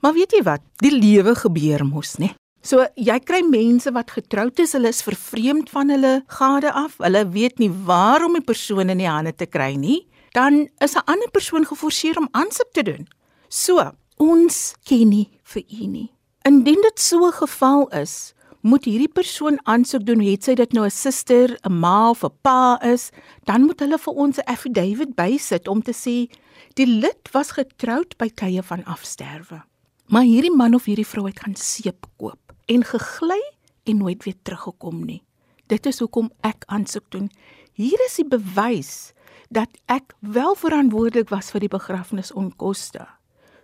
Maar 0.00 0.12
weet 0.12 0.32
jy 0.32 0.42
wat? 0.42 0.60
Die 0.76 0.92
lewe 0.92 1.34
gebeur 1.34 1.84
mos, 1.84 2.16
né? 2.20 2.34
So 2.64 2.86
jy 2.96 3.18
kry 3.20 3.42
mense 3.44 3.92
wat 3.92 4.14
getroud 4.16 4.58
is, 4.58 4.72
hulle 4.72 4.88
is 4.88 5.02
vervreemd 5.04 5.68
van 5.70 5.92
hulle 5.92 6.22
gade 6.38 6.72
af. 6.72 6.96
Hulle 6.98 7.28
weet 7.28 7.58
nie 7.58 7.70
waar 7.70 8.24
om 8.24 8.32
die 8.32 8.44
persoon 8.44 8.88
in 8.88 9.02
die 9.02 9.10
hande 9.10 9.34
te 9.36 9.46
kry 9.46 9.74
nie. 9.76 10.06
Dan 10.32 10.68
is 10.80 10.96
'n 10.96 11.04
ander 11.04 11.30
persoon 11.30 11.66
geforseer 11.66 12.16
om 12.18 12.28
aansoek 12.32 12.72
te 12.72 12.82
doen. 12.82 13.06
So, 13.48 13.92
ons 14.16 14.74
ken 14.84 15.08
nie 15.08 15.28
vir 15.42 15.62
u 15.62 15.86
nie. 15.86 16.10
Indien 16.44 16.80
dit 16.82 17.00
so 17.00 17.26
'n 17.26 17.32
geval 17.32 17.88
is, 17.88 18.34
moet 18.64 18.84
hierdie 18.84 19.12
persoon 19.12 19.58
aansoek 19.68 20.06
doen, 20.08 20.20
het 20.24 20.44
sy 20.44 20.54
dit 20.54 20.72
nou 20.72 20.84
'n 20.86 20.90
suster, 20.90 21.58
'n 21.64 21.72
ma 21.72 22.10
of 22.10 22.24
'n 22.24 22.32
pa 22.42 22.78
is, 22.82 23.10
dan 23.44 23.62
moet 23.62 23.80
hulle 23.80 23.98
vir 23.98 24.14
ons 24.14 24.38
'n 24.38 24.46
affidavit 24.46 25.14
bysit 25.14 25.68
om 25.68 25.82
te 25.82 25.92
sê 25.92 26.30
die 26.74 26.86
lid 26.86 27.28
was 27.32 27.50
getroud 27.50 28.16
by 28.16 28.28
tye 28.28 28.62
van 28.62 28.84
afsterwe. 28.84 29.62
Maar 30.06 30.22
hierdie 30.22 30.56
man 30.56 30.74
of 30.74 30.84
hierdie 30.84 31.06
vrou 31.06 31.26
het 31.26 31.40
gaan 31.40 31.56
seep 31.56 32.06
koop 32.16 32.52
en 32.66 32.84
gegly 32.84 33.42
en 33.84 33.96
nooit 33.96 34.24
weer 34.24 34.36
teruggekom 34.42 35.04
nie. 35.04 35.22
Dit 35.66 35.86
is 35.86 35.98
hoekom 35.98 36.30
ek 36.40 36.64
aansoek 36.66 37.10
doen. 37.10 37.30
Hier 37.72 37.98
is 38.06 38.16
die 38.16 38.28
bewys 38.28 39.12
dat 39.50 39.68
ek 39.86 40.14
wel 40.20 40.54
verantwoordelik 40.54 41.28
was 41.28 41.50
vir 41.50 41.60
die 41.60 41.68
begrafnisonkoste 41.68 43.06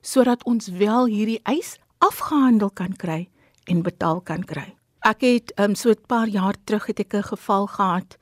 sodat 0.00 0.44
ons 0.44 0.68
wel 0.68 1.06
hierdie 1.06 1.40
eis 1.42 1.78
afgehandel 1.98 2.70
kan 2.70 2.96
kry 2.96 3.28
en 3.64 3.82
betaal 3.82 4.20
kan 4.20 4.44
kry. 4.44 4.74
Ek 5.00 5.20
het 5.24 5.52
um, 5.56 5.74
so 5.74 5.90
'n 5.90 6.06
paar 6.06 6.28
jaar 6.28 6.54
terug 6.64 6.86
het 6.86 7.00
ek 7.00 7.14
'n 7.14 7.22
geval 7.22 7.66
gehad 7.66 8.18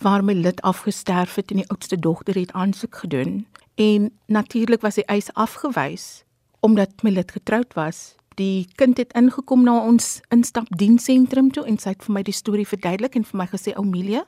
waar 0.00 0.24
my 0.24 0.32
lid 0.32 0.62
afgesterf 0.62 1.34
het 1.34 1.50
en 1.50 1.56
die 1.56 1.70
oudste 1.70 1.98
dogter 1.98 2.34
het 2.34 2.52
aansoek 2.52 2.96
gedoen 2.96 3.46
en 3.74 4.10
natuurlik 4.26 4.80
was 4.80 4.94
die 4.94 5.06
eis 5.06 5.32
afgewys 5.34 6.24
omdat 6.60 7.02
my 7.02 7.10
lid 7.10 7.32
getroud 7.32 7.74
was. 7.74 8.14
Die 8.34 8.66
kind 8.74 8.96
het 8.96 9.12
ingekom 9.12 9.64
na 9.64 9.84
ons 9.84 10.20
instapdiensentrum 10.28 11.50
toe 11.52 11.66
en 11.68 11.78
sy 11.78 11.92
het 11.92 12.04
vir 12.06 12.14
my 12.16 12.22
die 12.22 12.34
storie 12.34 12.66
verduidelik 12.66 13.14
en 13.14 13.24
vir 13.24 13.38
my 13.38 13.46
gesê 13.46 13.74
Oumelia, 13.76 14.24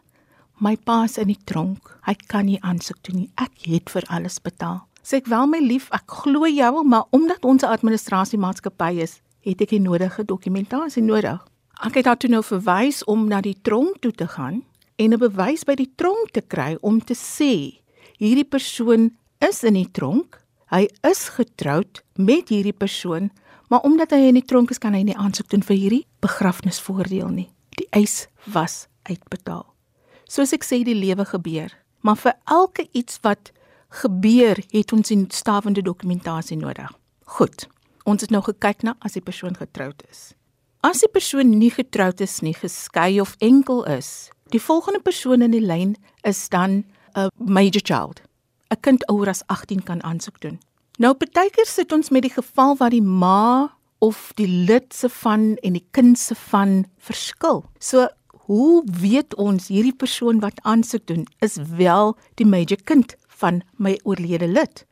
my 0.60 0.76
pa 0.76 1.04
is 1.04 1.16
in 1.18 1.32
die 1.32 1.40
tronk. 1.44 1.98
Hy 2.06 2.14
kan 2.28 2.46
nie 2.46 2.60
aansoek 2.60 3.00
doen 3.08 3.16
nie. 3.16 3.30
Ek 3.40 3.64
het 3.64 3.90
vir 3.90 4.04
alles 4.12 4.38
betaal. 4.38 4.84
Sê 5.06 5.20
ek 5.22 5.28
wel 5.30 5.46
my 5.46 5.60
lief, 5.62 5.86
ek 5.94 6.10
glo 6.24 6.48
jou, 6.50 6.72
maar 6.84 7.04
omdat 7.14 7.44
ons 7.44 7.62
'n 7.62 7.70
administrasiemaatskappy 7.70 8.98
is, 9.02 9.20
het 9.40 9.60
ek 9.60 9.68
die 9.68 9.80
nodige 9.80 10.24
dokumentasie 10.24 11.02
nodig. 11.02 11.38
Ek 11.84 11.94
het 11.94 12.06
haar 12.06 12.16
toe 12.16 12.30
nou 12.30 12.42
verwys 12.42 13.04
om 13.04 13.28
na 13.28 13.40
die 13.40 13.58
tronk 13.62 14.00
toe 14.00 14.12
te 14.12 14.26
gaan 14.26 14.64
en 14.96 15.12
'n 15.12 15.18
bewys 15.18 15.64
by 15.64 15.74
die 15.74 15.92
tronk 15.96 16.30
te 16.32 16.40
kry 16.40 16.76
om 16.80 17.00
te 17.00 17.14
sê 17.14 17.78
hierdie 18.18 18.48
persoon 18.48 19.16
is 19.38 19.62
in 19.62 19.74
die 19.74 19.90
tronk 19.92 20.46
Hy 20.66 20.88
is 21.06 21.28
getroud 21.30 22.00
met 22.18 22.48
hierdie 22.50 22.74
persoon, 22.74 23.30
maar 23.70 23.84
omdat 23.86 24.10
hy 24.16 24.32
in 24.32 24.38
die 24.40 24.46
tronk 24.46 24.72
is, 24.74 24.80
kan 24.82 24.96
hy 24.98 25.04
nie 25.06 25.14
aansoek 25.14 25.46
doen 25.52 25.62
vir 25.62 25.78
hierdie 25.78 26.02
begrafnisvoordeel 26.24 27.28
nie. 27.30 27.46
Die 27.78 27.86
eis 27.94 28.26
was 28.50 28.88
uitbetaal. 29.06 29.62
Soos 30.26 30.54
ek 30.56 30.66
sê, 30.66 30.80
die 30.82 30.96
lewe 30.98 31.22
gebeur, 31.28 31.70
maar 32.02 32.18
vir 32.18 32.34
elke 32.50 32.88
iets 32.98 33.20
wat 33.22 33.52
gebeur, 33.88 34.64
het 34.70 34.92
ons 34.92 35.10
'n 35.10 35.26
stawende 35.28 35.82
dokumentasie 35.82 36.56
nodig. 36.56 36.92
Goed. 37.24 37.66
Ons 38.04 38.20
het 38.20 38.30
nou 38.30 38.42
gekyk 38.42 38.82
na 38.82 38.94
as 38.98 39.12
die 39.12 39.22
persoon 39.22 39.56
getroud 39.56 40.02
is. 40.10 40.34
As 40.80 41.00
die 41.00 41.08
persoon 41.08 41.58
nie 41.58 41.70
getroud 41.70 42.20
is 42.20 42.40
nie, 42.40 42.54
geskei 42.54 43.20
of 43.20 43.34
enkel 43.38 43.84
is, 43.84 44.30
die 44.48 44.62
volgende 44.62 45.00
persoon 45.00 45.42
in 45.42 45.50
die 45.50 45.60
lyn 45.60 45.96
is 46.22 46.48
dan 46.48 46.84
'n 47.14 47.28
major 47.36 47.82
child. 47.82 48.20
'n 48.70 48.80
kind 48.80 49.06
ouer 49.06 49.28
as 49.28 49.42
18 49.46 49.82
kan 49.82 50.02
aansoek 50.02 50.40
doen. 50.40 50.60
Nou 50.98 51.14
partykeer 51.14 51.66
sit 51.66 51.92
ons 51.92 52.10
met 52.10 52.22
die 52.22 52.32
geval 52.32 52.76
waar 52.76 52.90
die 52.90 53.02
ma 53.02 53.76
of 53.98 54.32
die 54.34 54.48
lid 54.48 54.94
se 54.94 55.08
van 55.08 55.56
en 55.56 55.72
die 55.72 55.86
kind 55.90 56.18
se 56.18 56.34
van 56.34 56.86
verskil. 56.98 57.64
So 57.78 58.08
hoe 58.46 58.84
weet 59.00 59.34
ons 59.34 59.68
hierdie 59.68 59.96
persoon 59.96 60.40
wat 60.40 60.60
aansoek 60.62 61.06
doen 61.06 61.26
is 61.38 61.56
wel 61.76 62.16
die 62.34 62.46
major 62.46 62.78
kind 62.84 63.16
van 63.40 63.62
my 63.76 63.96
oorlede 64.04 64.48
lid? 64.48 64.84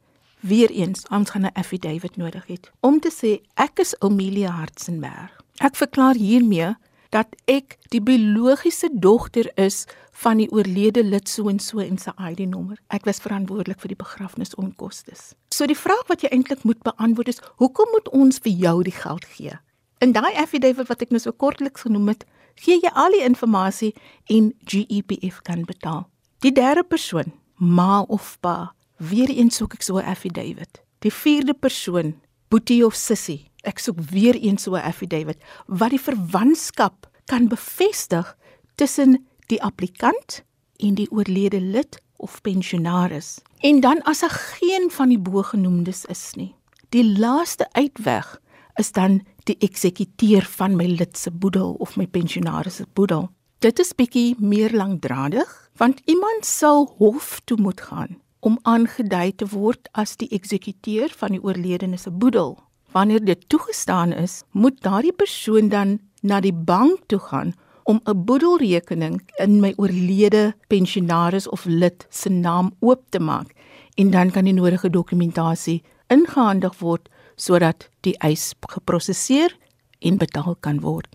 Weereens, 0.44 1.06
ons 1.08 1.30
gaan 1.30 1.46
'n 1.46 1.56
affidavit 1.56 2.16
nodig 2.16 2.46
hê 2.46 2.56
om 2.80 3.00
te 3.00 3.10
sê 3.10 3.40
ek 3.54 3.78
is 3.78 3.98
Amelia 4.00 4.50
Hartzenberg. 4.50 5.40
Ek 5.58 5.76
verklaar 5.76 6.14
hiermee 6.14 6.74
dat 7.14 7.30
ek 7.46 7.78
die 7.88 8.02
biologiese 8.02 8.90
dogter 8.92 9.50
is 9.54 9.86
van 10.10 10.40
die 10.42 10.50
oorlede 10.50 11.04
lid 11.04 11.28
so 11.28 11.48
en 11.48 11.58
so 11.58 11.78
en 11.78 11.98
sy 11.98 12.10
ID-nommer. 12.18 12.78
Ek 12.94 13.06
was 13.06 13.22
verantwoordelik 13.22 13.80
vir 13.80 13.94
die 13.94 14.00
begrafnisonkoste. 14.00 15.14
So 15.54 15.66
die 15.70 15.78
vraag 15.78 16.06
wat 16.10 16.24
jy 16.24 16.32
eintlik 16.34 16.64
moet 16.64 16.82
beantwoord 16.82 17.28
is, 17.28 17.40
hoekom 17.62 17.90
moet 17.94 18.08
ons 18.08 18.38
vir 18.42 18.52
jou 18.52 18.82
die 18.82 18.96
geld 18.96 19.24
gee? 19.36 19.54
In 20.02 20.12
daai 20.12 20.34
affidavit 20.42 20.90
wat 20.90 21.02
ek 21.06 21.14
nou 21.14 21.22
so 21.22 21.32
kortliks 21.32 21.86
genoem 21.86 22.08
het, 22.08 22.26
gee 22.60 22.80
jy 22.82 22.90
al 22.94 23.14
die 23.14 23.22
inligting 23.24 23.94
en 24.30 24.52
GEPF 24.66 25.40
kan 25.42 25.64
betaal. 25.64 26.04
Die 26.42 26.52
derde 26.52 26.82
persoon, 26.82 27.32
ma 27.54 28.02
of 28.08 28.36
pa, 28.40 28.74
weer 28.96 29.28
eens 29.28 29.56
soek 29.56 29.74
ek 29.74 29.82
so 29.82 29.98
'n 29.98 30.04
affidavit. 30.04 30.82
Die 30.98 31.12
vierde 31.12 31.54
persoon, 31.54 32.14
boetie 32.48 32.84
of 32.86 32.94
sussie, 32.94 33.50
ek 33.62 33.78
soek 33.78 34.00
weer 34.10 34.34
eens 34.34 34.62
so 34.62 34.74
'n 34.74 34.82
affidavit 34.82 35.38
wat 35.66 35.90
die 35.90 36.00
verwantskap 36.00 37.06
kan 37.26 37.48
bevestig 37.48 38.36
tussen 38.74 39.24
die 39.46 39.62
applikant 39.62 40.42
en 40.76 40.94
die 40.94 41.10
oorlede 41.10 41.60
lid 41.60 42.00
of 42.16 42.40
pensionaris. 42.40 43.38
En 43.60 43.80
dan 43.80 44.02
as 44.02 44.22
er 44.22 44.30
geen 44.30 44.90
van 44.90 45.08
die 45.08 45.18
bogenoemdes 45.18 46.04
is 46.04 46.32
nie, 46.34 46.54
die 46.88 47.04
laaste 47.18 47.68
uitweg 47.72 48.40
is 48.76 48.92
dan 48.92 49.22
die 49.44 49.56
eksekuteur 49.58 50.42
van 50.42 50.76
my 50.76 50.86
lid 50.86 51.16
se 51.16 51.30
boedel 51.30 51.74
of 51.78 51.96
my 51.96 52.06
pensionaris 52.06 52.76
se 52.80 52.86
boedel. 52.92 53.28
Dit 53.64 53.78
is 53.80 53.94
bietjie 53.96 54.34
meer 54.44 54.74
lankdradig 54.76 55.48
want 55.80 56.00
iemand 56.04 56.44
sal 56.44 56.82
hof 56.98 57.38
toe 57.48 57.56
moet 57.56 57.80
gaan 57.80 58.18
om 58.44 58.58
aangedui 58.68 59.30
te 59.40 59.46
word 59.48 59.88
as 60.02 60.18
die 60.20 60.28
eksekuteur 60.36 61.14
van 61.20 61.32
die 61.32 61.40
oorledene 61.40 61.96
se 61.96 62.12
boedel 62.12 62.58
Wanneer 62.92 63.24
dit 63.24 63.48
toegestaan 63.48 64.12
is, 64.12 64.42
moet 64.52 64.76
daardie 64.84 65.14
persoon 65.16 65.72
dan 65.72 65.96
na 66.20 66.42
die 66.44 66.52
bank 66.52 67.08
toe 67.08 67.18
gaan 67.30 67.54
om 67.88 68.02
'n 68.04 68.24
boedelrekening 68.24 69.16
in 69.40 69.60
my 69.60 69.72
oorlede 69.76 70.52
pensionaris 70.68 71.48
of 71.48 71.64
lid 71.64 72.06
se 72.10 72.28
naam 72.28 72.70
oop 72.80 73.02
te 73.08 73.18
maak 73.18 73.56
en 73.96 74.10
dan 74.10 74.30
kan 74.30 74.44
die 74.44 74.54
nodige 74.60 74.90
dokumentasie 74.90 75.82
ingehandig 76.08 76.78
word 76.78 77.08
sodat 77.36 77.88
die 78.00 78.18
eis 78.18 78.54
geprosesseer 78.60 79.56
en 79.98 80.16
betaal 80.18 80.56
kan 80.60 80.80
word. 80.80 81.08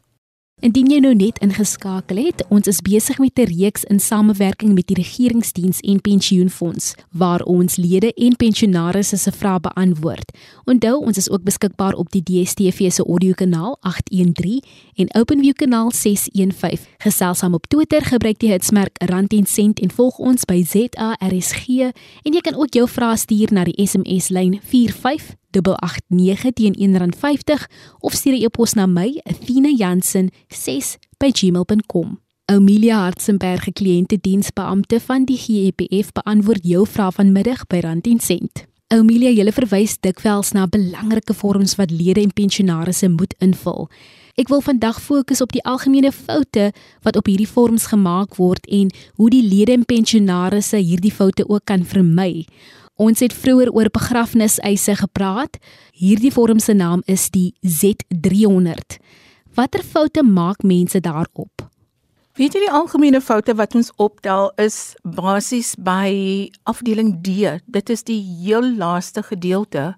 Indien 0.59 0.89
jy 0.91 0.97
nou 0.99 1.13
net 1.15 1.37
ingeskakel 1.39 2.17
het, 2.19 2.41
ons 2.51 2.67
is 2.67 2.81
besig 2.83 3.15
met 3.23 3.39
'n 3.39 3.47
reeks 3.47 3.85
in 3.87 3.99
samewerking 3.99 4.73
met 4.75 4.87
die 4.87 4.95
Regeringsdiens 4.99 5.79
en 5.79 6.01
Pensioenfonds 6.01 6.95
waar 7.11 7.41
ons 7.43 7.77
lede 7.77 8.13
en 8.13 8.35
pensionaars 8.35 9.07
se 9.07 9.31
vrae 9.31 9.59
beantwoord. 9.59 10.31
Onthou, 10.65 11.05
ons 11.05 11.17
is 11.17 11.29
ook 11.29 11.43
beskikbaar 11.43 11.93
op 11.93 12.11
die 12.11 12.23
DStv 12.23 12.91
se 12.91 13.03
audiokanaal 13.03 13.77
813 13.79 14.61
en 14.95 15.15
OpenView 15.15 15.53
kanaal 15.53 15.91
615. 15.91 16.85
Gesels 16.97 17.39
saam 17.39 17.53
op 17.53 17.67
Twitter, 17.67 18.01
gebruik 18.01 18.39
die 18.39 18.51
hitsmerk 18.51 19.03
Rand 19.03 19.33
en 19.33 19.45
Sent 19.45 19.79
en 19.79 19.91
volg 19.91 20.17
ons 20.17 20.45
by 20.45 20.63
ZARSG 20.63 21.67
en 22.23 22.33
jy 22.33 22.41
kan 22.41 22.55
ook 22.55 22.73
jou 22.73 22.87
vrae 22.87 23.17
stuur 23.17 23.47
na 23.51 23.63
die 23.63 23.87
SMS 23.87 24.29
lyn 24.29 24.59
45 24.63 25.38
889 25.51 26.53
teen 26.53 26.75
R1.50 26.79 27.67
of 27.99 28.13
stuur 28.13 28.33
'n 28.33 28.43
e-pos 28.43 28.73
na 28.73 28.85
my, 28.85 29.21
athena.jansen6@gmail.com. 29.23 32.19
Amelia 32.45 32.99
Hartzenberg, 32.99 33.73
kliëntediensbeampte 33.73 34.99
van 34.99 35.25
die 35.25 35.37
GEPF, 35.37 36.11
beantwoord 36.11 36.65
jou 36.65 36.87
vrae 36.87 37.11
vanmiddag 37.11 37.67
by 37.67 37.79
Rand 37.79 38.07
en 38.07 38.19
Sent. 38.19 38.67
Amelia, 38.87 39.29
jy 39.29 39.51
verwys 39.53 39.99
dikwels 40.01 40.51
na 40.57 40.65
belangrike 40.65 41.33
vorms 41.37 41.75
wat 41.77 41.91
lede 41.93 42.21
en 42.21 42.33
pensionaars 42.33 43.03
moet 43.07 43.35
invul. 43.37 43.85
Ek 44.39 44.49
wil 44.49 44.63
vandag 44.65 44.97
fokus 45.03 45.43
op 45.45 45.51
die 45.51 45.61
algemene 45.67 46.09
foute 46.15 46.69
wat 47.05 47.19
op 47.19 47.27
hierdie 47.29 47.49
vorms 47.49 47.89
gemaak 47.91 48.39
word 48.39 48.65
en 48.65 48.89
hoe 49.19 49.29
die 49.29 49.43
lede 49.43 49.75
en 49.75 49.83
pensionaars 49.85 50.71
hierdie 50.71 51.13
foute 51.13 51.45
ook 51.45 51.67
kan 51.69 51.85
vermy. 51.85 52.47
Ons 52.99 53.21
het 53.23 53.31
vroeër 53.31 53.69
oor 53.71 53.87
begrafniseise 53.95 54.97
gepraat. 54.99 55.55
Hierdie 55.95 56.33
vorm 56.35 56.59
se 56.59 56.73
naam 56.75 56.99
is 57.07 57.29
die 57.31 57.53
Z300. 57.63 58.97
Watter 59.55 59.83
foute 59.83 60.23
maak 60.23 60.65
mense 60.67 60.99
daarop? 60.99 61.63
Weet 62.35 62.55
jy 62.55 62.65
die 62.65 62.71
algemene 62.71 63.21
foute 63.23 63.55
wat 63.55 63.73
ons 63.75 63.93
optel 63.99 64.51
is 64.59 64.95
basies 65.03 65.73
by 65.79 66.11
afdeling 66.67 67.17
D. 67.23 67.55
Dit 67.71 67.89
is 67.91 68.03
die 68.07 68.19
heel 68.19 68.67
laaste 68.75 69.23
gedeelte 69.23 69.93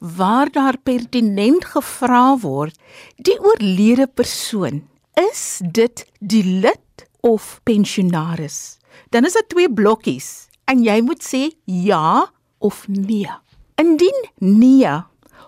waar 0.00 0.50
daar 0.50 0.78
pertinent 0.82 1.64
gevra 1.74 2.38
word 2.40 2.74
die 3.20 3.36
oorlede 3.36 4.06
persoon 4.08 4.80
is 5.20 5.60
dit 5.60 6.06
die 6.18 6.44
lid 6.62 7.06
of 7.20 7.60
pensionaris. 7.68 8.78
Dan 9.12 9.28
is 9.28 9.36
dit 9.36 9.50
twee 9.52 9.70
blokkies 9.70 10.48
en 10.70 10.82
jy 10.82 11.00
moet 11.04 11.22
sê 11.26 11.46
ja 11.66 12.30
of 12.60 12.88
nee. 12.88 13.30
Indien 13.80 14.28
nee, 14.38 14.92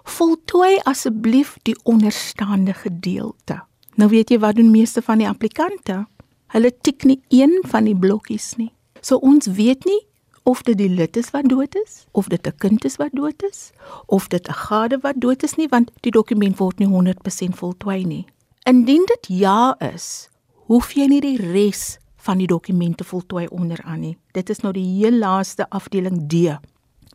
voltooi 0.04 0.78
asseblief 0.88 1.56
die 1.62 1.76
onderstaande 1.84 2.72
gedeelte. 2.74 3.62
Nou 4.00 4.08
weet 4.10 4.32
jy 4.32 4.38
wat 4.40 4.56
doen 4.56 4.70
meeste 4.72 5.02
van 5.04 5.20
die 5.20 5.28
applikante? 5.28 6.06
Hulle 6.52 6.72
tik 6.80 7.04
nie 7.04 7.20
een 7.28 7.58
van 7.68 7.84
die 7.84 7.96
blokkies 7.96 8.54
nie. 8.56 8.72
So 9.00 9.20
ons 9.20 9.46
weet 9.46 9.84
nie 9.84 10.00
of 10.48 10.64
dit 10.66 10.78
die 10.78 10.90
lid 10.90 11.16
is 11.16 11.30
wat 11.30 11.46
dood 11.46 11.76
is, 11.78 12.04
of 12.10 12.26
dit 12.26 12.46
'n 12.46 12.56
kind 12.58 12.84
is 12.84 12.96
wat 12.96 13.12
dood 13.12 13.42
is, 13.42 13.70
of 14.06 14.28
dit 14.28 14.48
'n 14.48 14.52
gade 14.52 14.98
wat 15.02 15.20
dood 15.20 15.42
is 15.42 15.54
nie, 15.54 15.68
want 15.68 15.90
die 16.00 16.10
dokument 16.10 16.58
word 16.58 16.78
nie 16.78 16.88
100% 16.88 17.54
voltooi 17.54 18.04
nie. 18.04 18.26
Indien 18.64 19.04
dit 19.06 19.38
ja 19.38 19.76
is, 19.94 20.28
hoef 20.66 20.92
jy 20.92 21.06
nie 21.06 21.20
die 21.20 21.36
res 21.36 21.98
van 22.16 22.38
die 22.38 22.46
dokumente 22.46 23.04
voltooi 23.04 23.46
onderaan 23.46 24.00
nie. 24.00 24.16
Dit 24.32 24.50
is 24.50 24.60
nou 24.60 24.72
die 24.72 24.84
heel 24.98 25.18
laaste 25.18 25.70
afdeling 25.70 26.28
D 26.28 26.58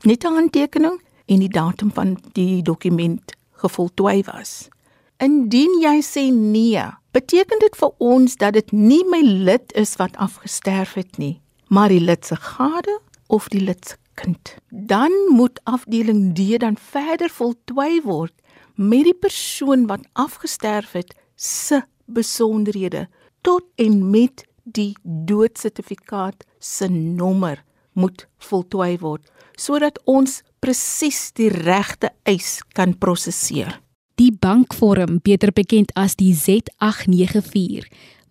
net 0.01 0.23
'n 0.23 0.33
handtekening 0.33 1.01
en 1.25 1.39
die 1.39 1.49
datum 1.49 1.91
van 1.93 2.17
die 2.33 2.61
dokument 2.61 3.35
gevoltooi 3.51 4.23
was. 4.23 4.67
Indien 5.17 5.79
jy 5.81 6.01
sê 6.01 6.31
nee, 6.31 6.83
beteken 7.11 7.59
dit 7.59 7.75
vir 7.75 7.91
ons 7.97 8.35
dat 8.35 8.53
dit 8.53 8.71
nie 8.71 9.03
my 9.09 9.21
lid 9.21 9.73
is 9.73 9.95
wat 9.95 10.17
afgesterf 10.17 10.93
het 10.93 11.17
nie, 11.17 11.41
maar 11.67 11.89
die 11.89 12.03
lid 12.03 12.25
se 12.25 12.35
gade 12.35 12.99
of 13.27 13.47
die 13.49 13.61
lid 13.61 13.85
se 13.87 13.95
kind. 14.13 14.55
Dan 14.69 15.11
moet 15.29 15.59
afdeling 15.63 16.35
D 16.35 16.59
dan 16.59 16.77
verder 16.77 17.29
voltooi 17.29 18.01
word 18.01 18.33
met 18.75 19.03
die 19.03 19.17
persoon 19.17 19.87
wat 19.89 20.05
afgesterf 20.13 20.91
het 20.91 21.15
se 21.35 21.81
besonderhede 22.05 23.07
tot 23.41 23.63
en 23.75 24.09
met 24.09 24.45
die 24.63 24.93
doodsertifikaat 25.03 26.45
se 26.59 26.87
nommer 26.87 27.63
moet 27.97 28.27
voltooi 28.49 28.97
word 29.01 29.25
sodat 29.57 29.97
ons 30.05 30.43
presies 30.61 31.31
die 31.33 31.49
regte 31.49 32.11
eis 32.29 32.59
kan 32.77 32.93
prosesseer. 32.93 33.81
Die 34.21 34.31
bankvorm, 34.31 35.17
beter 35.25 35.49
bekend 35.53 35.89
as 35.97 36.15
die 36.17 36.33
Z894. 36.33 37.85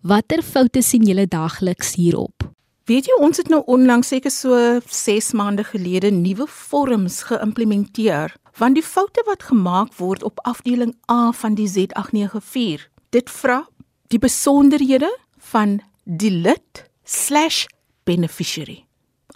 Watter 0.07 0.43
foute 0.43 0.81
sien 0.83 1.03
julle 1.07 1.27
daagliks 1.27 1.95
hierop? 1.99 2.47
Weet 2.87 3.09
jy 3.09 3.15
ons 3.19 3.35
het 3.41 3.49
nou 3.51 3.59
onlangs 3.67 4.07
seker 4.13 4.31
so 4.31 4.79
6 4.79 5.33
maande 5.35 5.65
gelede 5.67 6.07
nuwe 6.15 6.47
vorms 6.47 7.27
geïmplementeer 7.27 8.31
want 8.57 8.75
die 8.79 8.85
foute 8.85 9.21
wat 9.27 9.43
gemaak 9.49 9.91
word 9.99 10.23
op 10.23 10.39
afdeling 10.47 10.95
A 11.11 11.35
van 11.35 11.59
die 11.59 11.67
Z894 11.67 12.87
dit 13.11 13.27
vra 13.41 13.67
die 14.07 14.23
besonderhede 14.23 15.11
van 15.51 15.83
die 16.05 16.31
lid/beneficiary 16.31 18.86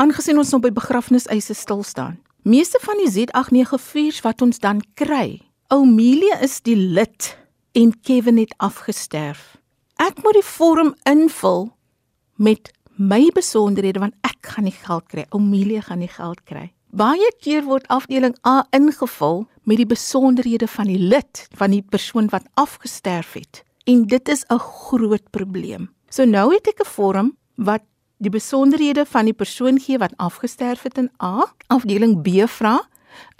aangesien 0.01 0.39
ons 0.41 0.49
nog 0.49 0.63
by 0.63 0.71
begrafniseise 0.73 1.53
stil 1.53 1.83
staan. 1.85 2.17
Meeste 2.41 2.79
van 2.81 2.97
die 3.03 3.09
Z894s 3.11 4.23
wat 4.25 4.41
ons 4.41 4.57
dan 4.63 4.81
kry, 4.97 5.41
Oumelia 5.71 6.39
is 6.41 6.57
die 6.65 6.75
lid 6.75 7.35
en 7.77 7.93
Kevin 8.01 8.39
het 8.41 8.55
afgesterf. 8.57 9.59
Ek 10.01 10.17
moet 10.25 10.39
die 10.39 10.47
vorm 10.47 10.95
invul 11.07 11.69
met 12.41 12.71
my 12.97 13.29
besonderhede 13.35 14.01
want 14.01 14.17
ek 14.25 14.53
gaan 14.55 14.65
nie 14.65 14.75
geld 14.75 15.05
kry. 15.13 15.27
Oumelia 15.37 15.85
gaan 15.85 16.01
nie 16.01 16.09
geld 16.11 16.41
kry. 16.49 16.71
Baie 16.91 17.29
keer 17.39 17.61
word 17.69 17.85
afdeling 17.93 18.33
A 18.47 18.65
ingevul 18.75 19.45
met 19.69 19.79
die 19.79 19.87
besonderhede 19.87 20.67
van 20.67 20.89
die 20.89 20.99
lid 20.99 21.45
van 21.55 21.77
die 21.77 21.85
persoon 21.85 22.27
wat 22.33 22.49
afgesterf 22.59 23.37
het. 23.37 23.61
En 23.85 24.07
dit 24.09 24.29
is 24.29 24.43
'n 24.49 24.59
groot 24.59 25.29
probleem. 25.29 25.93
So 26.09 26.25
nou 26.25 26.53
het 26.53 26.67
ek 26.67 26.81
'n 26.81 26.89
vorm 26.89 27.37
wat 27.55 27.83
die 28.21 28.29
besonderhede 28.29 29.05
van 29.09 29.25
die 29.25 29.33
persoon 29.33 29.79
gee 29.81 29.97
wat 29.97 30.13
afgesterf 30.21 30.83
het 30.85 30.97
in 31.01 31.09
A, 31.23 31.47
afdeling 31.73 32.21
B 32.21 32.45
vra 32.47 32.77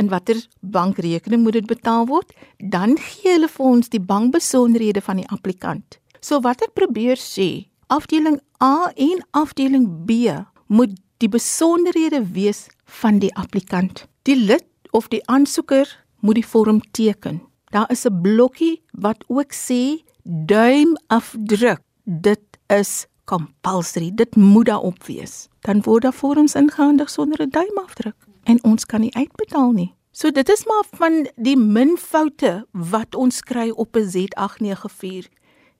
in 0.02 0.10
watter 0.10 0.40
bankrekening 0.60 1.44
moet 1.44 1.54
dit 1.54 1.68
betaal 1.70 2.08
word, 2.10 2.34
dan 2.58 2.98
gee 3.00 3.38
hulle 3.38 3.48
vir 3.48 3.66
ons 3.66 3.92
die 3.94 4.02
bankbesonderhede 4.02 5.02
van 5.06 5.22
die 5.22 5.28
applikant. 5.32 6.00
So 6.20 6.42
wat 6.44 6.64
ek 6.66 6.74
probeer 6.78 7.20
sê, 7.22 7.68
afdeling 7.88 8.42
A 8.64 8.92
en 8.96 9.24
afdeling 9.38 9.88
B 10.08 10.34
moet 10.68 10.98
die 11.22 11.30
besonderhede 11.30 12.24
wees 12.34 12.68
van 13.02 13.22
die 13.22 13.32
applikant. 13.38 14.06
Die 14.28 14.36
lid 14.36 14.68
of 14.92 15.08
die 15.14 15.22
aansoeker 15.32 15.88
moet 16.22 16.42
die 16.42 16.46
vorm 16.46 16.82
teken. 16.92 17.42
Daar 17.72 17.90
is 17.92 18.06
'n 18.06 18.22
blokkie 18.22 18.82
wat 18.92 19.24
ook 19.28 19.54
sê 19.54 20.04
duim 20.24 20.98
afdruk. 21.08 21.82
Dit 22.04 22.44
is 22.68 23.06
compulsory. 23.32 24.12
Dit 24.14 24.36
moet 24.36 24.66
daarop 24.66 25.04
wees. 25.04 25.48
Dan 25.60 25.82
word 25.82 26.04
daar 26.04 26.14
vorms 26.14 26.56
ingehandig 26.56 27.10
sonder 27.10 27.42
'n 27.42 27.50
duimafdruk 27.50 28.20
en 28.44 28.64
ons 28.64 28.86
kan 28.86 29.00
nie 29.00 29.16
uitbetaal 29.16 29.72
nie. 29.72 29.94
So 30.12 30.32
dit 30.32 30.50
is 30.50 30.66
maar 30.66 30.86
van 30.92 31.28
die 31.36 31.58
min 31.58 31.98
foute 31.98 32.66
wat 32.72 33.16
ons 33.16 33.42
kry 33.42 33.70
op 33.70 33.96
'n 33.96 34.10
Z894. 34.10 35.30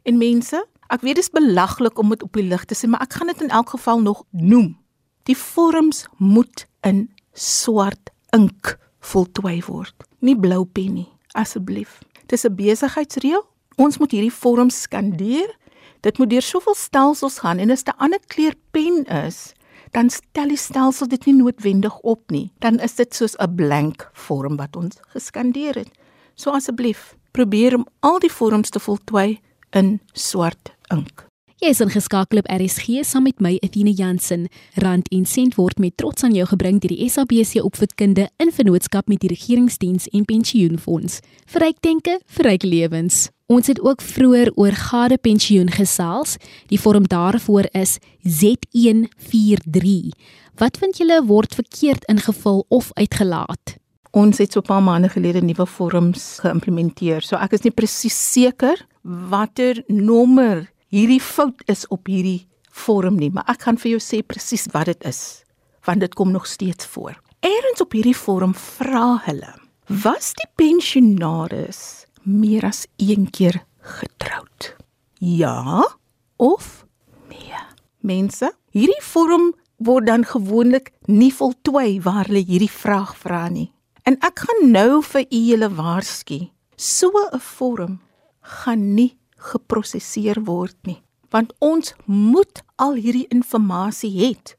En 0.04 0.18
mense, 0.18 0.66
ek 0.88 1.02
weet 1.02 1.16
dit 1.16 1.24
is 1.24 1.30
belaglik 1.30 1.98
om 2.00 2.10
dit 2.10 2.24
op 2.24 2.34
die 2.34 2.44
lig 2.44 2.66
te 2.66 2.76
sê, 2.76 2.90
maar 2.90 3.02
ek 3.02 3.14
gaan 3.14 3.28
dit 3.28 3.42
in 3.42 3.50
elk 3.50 3.70
geval 3.70 4.02
nog 4.02 4.24
noem. 4.30 4.78
Die 5.24 5.38
vorms 5.38 6.06
moet 6.18 6.68
in 6.82 7.12
swart 7.34 8.10
ink 8.30 8.78
voltooi 9.00 9.64
word, 9.66 9.96
nie 10.20 10.40
blou 10.40 10.66
pen 10.66 10.94
nie, 10.94 11.10
asseblief. 11.32 12.00
Dis 12.26 12.46
'n 12.46 12.56
besigheidsreël. 12.56 13.46
Ons 13.76 13.98
moet 13.98 14.12
hierdie 14.12 14.34
vorms 14.34 14.82
skandeer 14.82 15.58
dit 16.02 16.18
moet 16.18 16.30
deur 16.30 16.42
soveel 16.42 16.76
stelsels 16.76 17.40
gaan 17.40 17.60
en 17.60 17.72
as 17.72 17.84
'n 17.84 17.98
ander 17.98 18.20
kleur 18.28 18.56
pen 18.72 19.06
is, 19.06 19.54
dan 19.92 20.10
stel 20.10 20.48
die 20.48 20.58
stelsel 20.58 21.08
dit 21.08 21.26
nie 21.26 21.36
noodwendig 21.36 22.00
op 22.00 22.32
nie. 22.32 22.52
Dan 22.60 22.80
is 22.80 22.96
dit 22.96 23.16
soos 23.16 23.36
'n 23.38 23.56
blank 23.56 24.10
vorm 24.14 24.56
wat 24.58 24.76
ons 24.76 24.98
geskandeer 25.14 25.76
het. 25.76 25.90
So 26.36 26.52
asseblief, 26.52 27.16
probeer 27.32 27.76
om 27.76 27.88
al 28.00 28.20
die 28.20 28.32
vorms 28.32 28.70
te 28.70 28.80
voltooi 28.80 29.40
in 29.70 30.00
swart 30.14 30.72
ink. 30.90 31.26
Jy 31.62 31.70
is 31.70 31.80
ingeskakel 31.80 32.40
op 32.42 32.48
RSG 32.50 33.04
saam 33.06 33.28
met 33.28 33.38
my 33.40 33.52
Athena 33.62 33.92
Jansen. 33.94 34.48
Rand 34.82 35.08
en 35.14 35.26
sent 35.30 35.56
word 35.60 35.78
met 35.78 35.94
trots 35.96 36.24
aan 36.24 36.34
jou 36.34 36.48
gebring 36.50 36.80
deur 36.82 36.90
die 36.90 37.10
SABC 37.10 37.62
Opvoedkunde 37.62 38.30
in 38.42 38.52
vennootskap 38.52 39.08
met 39.08 39.22
die 39.22 39.30
Regeringsdiens 39.30 40.08
en 40.10 40.26
Pensioenfonds. 40.26 41.20
Verryk 41.46 41.78
denke, 41.86 42.18
verryk 42.26 42.64
lewens. 42.64 43.30
Ons 43.52 43.68
het 43.68 43.82
ook 43.84 44.00
vroeër 44.02 44.54
oor 44.56 44.72
gade 44.72 45.18
pensioen 45.20 45.68
gesels. 45.72 46.38
Die 46.72 46.80
vorm 46.80 47.04
daarvoor 47.12 47.68
is 47.76 47.98
Z143. 48.24 50.12
Wat 50.56 50.78
vind 50.80 50.98
julle 51.02 51.20
word 51.28 51.56
verkeerd 51.60 52.06
ingevul 52.08 52.66
of 52.70 52.94
uitgelaat? 52.96 53.76
Ons 54.12 54.38
het 54.38 54.52
so 54.52 54.60
'n 54.60 54.68
paar 54.68 54.84
maande 54.84 55.10
gelede 55.10 55.42
nuwe 55.42 55.66
vorms 55.66 56.40
geïmplementeer. 56.40 57.22
So 57.22 57.36
ek 57.36 57.52
is 57.54 57.62
nie 57.64 57.72
presies 57.72 58.32
seker 58.32 58.88
watter 59.04 59.84
nommer 59.88 60.72
hierdie 60.88 61.22
fout 61.22 61.62
is 61.66 61.88
op 61.88 62.08
hierdie 62.08 62.48
vorm 62.72 63.16
nie, 63.16 63.30
maar 63.30 63.44
ek 63.48 63.62
gaan 63.62 63.78
vir 63.78 63.92
jou 63.92 64.00
sê 64.00 64.22
presies 64.26 64.68
wat 64.72 64.86
dit 64.86 65.04
is, 65.04 65.44
want 65.86 66.00
dit 66.00 66.14
kom 66.14 66.32
nog 66.32 66.48
steeds 66.48 66.86
voor. 66.86 67.22
Eerens 67.40 67.82
op 67.82 67.92
hierdie 67.92 68.16
vorm 68.16 68.54
vra 68.54 69.22
hulle: 69.26 69.54
"Was 69.88 70.34
die 70.34 70.48
pensionaris 70.56 72.06
meer 72.24 72.66
as 72.66 72.88
een 72.98 73.30
keer 73.30 73.64
getroud?" 73.80 74.76
Ja 75.20 75.88
of 76.38 76.86
nee. 77.30 77.60
Mense, 78.00 78.52
hierdie 78.72 79.04
vorm 79.04 79.54
word 79.78 80.06
dan 80.06 80.26
gewoonlik 80.26 80.92
nie 81.06 81.34
voltooi 81.34 82.02
waar 82.02 82.26
hulle 82.26 82.46
hierdie 82.46 82.72
vraag 82.72 83.18
vra 83.18 83.50
nie. 83.50 83.72
En 84.04 84.18
ek 84.22 84.40
gaan 84.40 84.72
nou 84.72 85.02
vir 85.04 85.26
u 85.30 85.38
julle 85.38 85.70
waarsku. 85.70 86.50
So 86.76 87.12
'n 87.34 87.40
vorm 87.40 88.00
gaan 88.42 88.94
nie 88.94 89.18
geprosesseer 89.38 90.44
word 90.46 90.78
nie 90.84 91.02
want 91.32 91.54
ons 91.64 91.94
moet 92.06 92.62
al 92.76 92.98
hierdie 93.00 93.28
inligting 93.32 94.16
het 94.20 94.56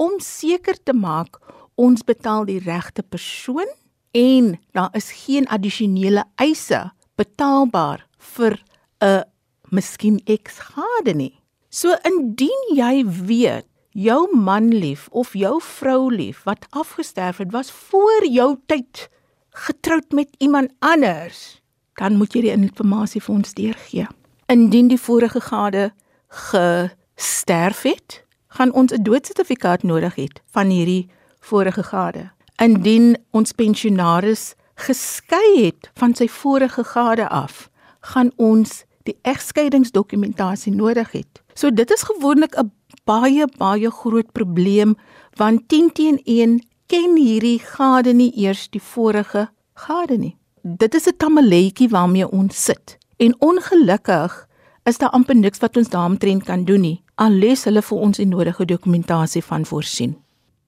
om 0.00 0.18
seker 0.20 0.76
te 0.82 0.94
maak 0.96 1.38
ons 1.76 2.02
betaal 2.02 2.46
die 2.48 2.60
regte 2.64 3.02
persoon 3.02 3.68
en 4.16 4.54
daar 4.72 4.90
is 4.96 5.10
geen 5.24 5.46
addisionele 5.48 6.24
eise 6.36 6.90
betaalbaar 7.16 8.06
vir 8.18 8.62
'n 9.00 9.24
miskien 9.70 10.20
eksgade 10.24 11.14
nie. 11.14 11.40
So 11.70 11.96
indien 12.04 12.76
jy 12.76 13.04
weet 13.06 13.66
jou 13.90 14.36
man 14.36 14.68
lief 14.68 15.08
of 15.10 15.32
jou 15.32 15.60
vrou 15.62 16.10
lief 16.10 16.42
wat 16.44 16.66
afgesterf 16.70 17.36
het 17.36 17.52
was 17.52 17.70
voor 17.70 18.26
jou 18.26 18.56
tyd 18.66 19.08
getroud 19.50 20.10
met 20.10 20.28
iemand 20.38 20.70
anders, 20.78 21.62
dan 21.94 22.16
moet 22.16 22.34
jy 22.34 22.40
die 22.40 22.50
inligting 22.50 23.22
vir 23.22 23.34
ons 23.34 23.54
deurgee. 23.54 24.06
Indien 24.50 24.88
die 24.88 25.00
vorige 25.00 25.40
gade 25.40 25.92
gesterf 26.28 27.82
het, 27.82 28.24
gaan 28.48 28.72
ons 28.72 28.92
'n 28.92 29.02
doodsertifikaat 29.02 29.82
nodig 29.82 30.14
hê 30.16 30.26
van 30.50 30.68
hierdie 30.68 31.08
vorige 31.40 31.82
gade. 31.82 32.30
Indien 32.58 33.16
ons 33.30 33.52
pensionaris 33.52 34.54
geskei 34.74 35.64
het 35.64 35.90
van 35.94 36.14
sy 36.14 36.28
vorige 36.28 36.84
gade 36.84 37.28
af, 37.28 37.70
gaan 38.00 38.30
ons 38.36 38.84
die 39.04 39.16
egskeidingsdokumentasie 39.22 40.72
nodig 40.74 41.12
hê. 41.12 41.22
So 41.54 41.70
dit 41.70 41.90
is 41.90 42.02
gewoonlik 42.02 42.56
'n 42.58 42.70
baie 43.04 43.46
baie 43.58 43.90
groot 43.90 44.32
probleem 44.32 44.96
want 45.36 45.68
10 45.68 45.92
teen 45.92 46.18
1 46.24 46.60
ken 46.86 47.16
hierdie 47.16 47.58
gade 47.58 48.12
nie 48.12 48.32
eers 48.36 48.68
die 48.70 48.80
vorige 48.80 49.48
gade 49.74 50.18
nie. 50.18 50.36
Dit 50.62 50.94
is 50.94 51.06
'n 51.06 51.16
tamaletjie 51.16 51.88
waarmee 51.88 52.30
ons 52.30 52.64
sit. 52.64 52.98
En 53.16 53.34
ongelukkig 53.40 54.46
is 54.84 54.98
daar 54.98 55.10
amper 55.10 55.36
niks 55.36 55.58
wat 55.58 55.76
ons 55.76 55.88
daaromtrent 55.88 56.44
kan 56.44 56.64
doen 56.64 56.80
nie. 56.80 57.02
Alles 57.14 57.64
hulle 57.64 57.82
vir 57.82 57.98
ons 57.98 58.16
die 58.16 58.26
nodige 58.26 58.64
dokumentasie 58.64 59.42
van 59.44 59.64
voorsien. 59.64 60.16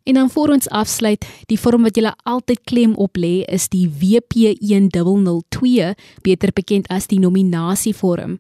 En 0.07 0.15
dan 0.15 0.31
voor 0.31 0.49
ons 0.49 0.69
afsluit, 0.69 1.27
die 1.51 1.59
vorm 1.59 1.83
wat 1.83 1.97
jy 1.99 2.13
altyd 2.31 2.61
klem 2.71 2.93
op 2.95 3.19
lê 3.19 3.43
is 3.51 3.67
die 3.73 3.89
WP1002, 3.91 5.89
beter 6.23 6.53
bekend 6.55 6.87
as 6.95 7.11
die 7.11 7.19
nominasievorm. 7.19 8.37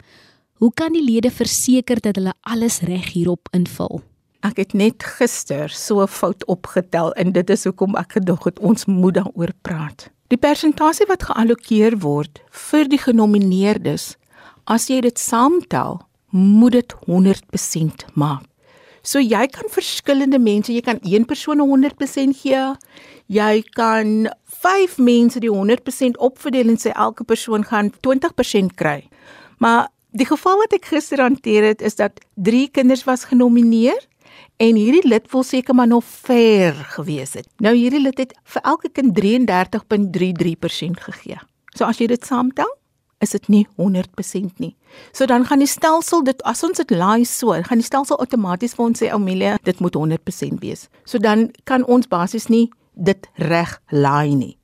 Hoe 0.63 0.71
kan 0.79 0.95
die 0.95 1.03
lede 1.03 1.31
verseker 1.35 1.99
dat 2.01 2.21
hulle 2.21 2.37
alles 2.47 2.79
reg 2.87 3.11
hierop 3.17 3.51
invul? 3.51 3.99
Ek 4.47 4.63
het 4.63 4.79
net 4.79 5.03
gister 5.19 5.69
so 5.69 6.03
'n 6.03 6.07
fout 6.07 6.47
opgetel 6.47 7.13
en 7.19 7.33
dit 7.33 7.51
is 7.51 7.65
hoekom 7.65 7.97
ek 7.97 8.13
gedog 8.23 8.45
het 8.45 8.59
ons 8.59 8.87
moet 8.87 9.15
daaroor 9.15 9.53
praat. 9.63 10.11
Die 10.29 10.39
persentasie 10.39 11.07
wat 11.07 11.23
geallokeer 11.23 11.99
word 11.99 12.43
vir 12.51 12.89
die 12.89 12.99
genomineerdes, 12.99 14.17
as 14.67 14.87
jy 14.87 15.01
dit 15.01 15.19
saamtel, 15.19 16.01
moet 16.31 16.73
dit 16.73 16.95
100% 17.07 18.07
maak. 18.15 18.47
So 19.07 19.23
jy 19.23 19.45
kan 19.55 19.71
verskillende 19.71 20.41
mense, 20.43 20.73
jy 20.75 20.83
kan 20.83 20.99
een 21.07 21.27
persoon 21.31 21.63
100% 21.63 22.41
gee. 22.41 22.65
Jy 23.31 23.63
kan 23.79 24.27
5 24.63 24.99
mense 24.99 25.41
die 25.41 25.53
100% 25.53 26.19
opverdeel 26.19 26.73
en 26.75 26.81
sê 26.81 26.91
elke 26.95 27.25
persoon 27.25 27.65
gaan 27.65 27.93
20% 28.03 28.75
kry. 28.75 29.05
Maar 29.63 29.87
die 30.17 30.27
geval 30.27 30.59
wat 30.65 30.75
ek 30.75 30.91
gister 30.91 31.23
hanteer 31.23 31.71
het 31.71 31.83
is 31.85 31.99
dat 32.01 32.19
3 32.35 32.69
kinders 32.75 33.05
was 33.07 33.29
genomineer 33.31 34.03
En 34.57 34.79
hierdie 34.79 35.05
lid 35.05 35.27
wil 35.33 35.43
seker 35.45 35.75
maar 35.77 35.89
nog 35.89 36.05
ver 36.05 36.73
gewees 36.97 37.35
het. 37.37 37.49
Nou 37.61 37.75
hierdie 37.77 38.01
lid 38.01 38.19
het 38.19 38.33
vir 38.55 38.63
elke 38.65 38.89
kind 38.89 39.13
33.33% 39.21 41.03
gegee. 41.09 41.37
So 41.77 41.85
as 41.85 42.01
jy 42.01 42.09
dit 42.09 42.25
saamtel, 42.25 42.71
is 43.19 43.31
dit 43.31 43.49
nie 43.49 43.67
100% 43.81 44.59
nie. 44.61 44.75
So 45.13 45.27
dan 45.27 45.47
gaan 45.49 45.59
die 45.59 45.71
stelsel 45.71 46.25
dit 46.25 46.43
as 46.45 46.63
ons 46.67 46.77
dit 46.77 46.91
laai 46.91 47.25
so, 47.25 47.53
gaan 47.53 47.81
die 47.81 47.87
stelsel 47.87 48.19
outomaties 48.21 48.77
vir 48.77 48.85
ons 48.85 49.03
sê 49.03 49.11
Amelia, 49.13 49.57
dit 49.65 49.81
moet 49.81 49.97
100% 49.97 50.61
wees. 50.61 50.89
So 51.05 51.19
dan 51.19 51.51
kan 51.65 51.85
ons 51.85 52.09
basies 52.09 52.49
nie 52.53 52.69
dit 52.93 53.29
reg 53.37 53.79
laai 53.91 54.35
nie. 54.35 54.55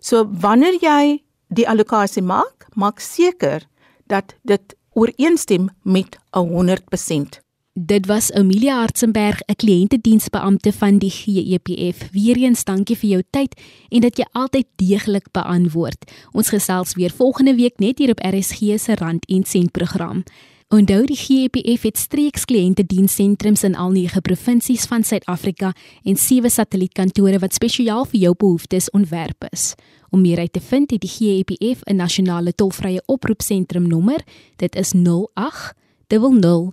So 0.00 0.26
wanneer 0.26 0.78
jy 0.82 1.22
die 1.54 1.68
allocasie 1.68 2.24
maak, 2.24 2.66
maak 2.74 3.00
seker 3.00 3.66
dat 4.10 4.34
dit 4.42 4.74
ooreenstem 4.98 5.70
met 5.82 6.18
'n 6.34 6.48
100%. 6.48 7.40
Dit 7.74 8.06
was 8.06 8.32
Amelia 8.32 8.76
Hartzenberg, 8.76 9.40
'n 9.46 9.54
kliëntediensbeampte 9.54 10.72
van 10.72 10.98
die 10.98 11.10
GEPF. 11.10 12.10
Weereens 12.10 12.64
dankie 12.64 12.96
vir 12.96 13.08
jou 13.08 13.22
tyd 13.30 13.60
en 13.88 14.00
dat 14.00 14.16
jy 14.16 14.24
altyd 14.32 14.66
deeglik 14.76 15.30
beantwoord. 15.30 16.12
Ons 16.32 16.48
gesels 16.48 16.94
weer 16.94 17.10
volgende 17.10 17.54
week 17.54 17.78
net 17.78 17.98
hier 17.98 18.10
op 18.10 18.20
RSG 18.20 18.78
se 18.78 18.94
Rand 18.94 19.26
en 19.26 19.44
Sent 19.44 19.70
program. 19.70 20.22
Onthou 20.68 21.04
die 21.06 21.16
GEPF 21.16 21.82
het 21.82 21.98
streeks 21.98 22.44
kliëntedienssentrums 22.44 23.62
in 23.62 23.74
al 23.74 23.90
9 23.90 24.20
provinsies 24.20 24.84
van 24.84 25.04
Suid-Afrika 25.04 25.72
en 26.02 26.16
7 26.16 26.50
satellietkantore 26.50 27.38
wat 27.38 27.54
spesiaal 27.54 28.04
vir 28.04 28.20
jou 28.20 28.34
behoeftes 28.36 28.90
ontwerp 28.90 29.44
is. 29.50 29.74
Om 30.10 30.20
meer 30.20 30.38
uit 30.38 30.52
te 30.52 30.60
vind, 30.60 30.90
het 30.90 31.00
die 31.00 31.10
GEPF 31.10 31.80
'n 31.84 31.96
nasionale 31.96 32.52
tolvrye 32.54 33.02
oproepsentrum 33.06 33.88
nommer. 33.88 34.24
Dit 34.56 34.76
is 34.76 34.92
08 34.92 35.74
00 36.08 36.72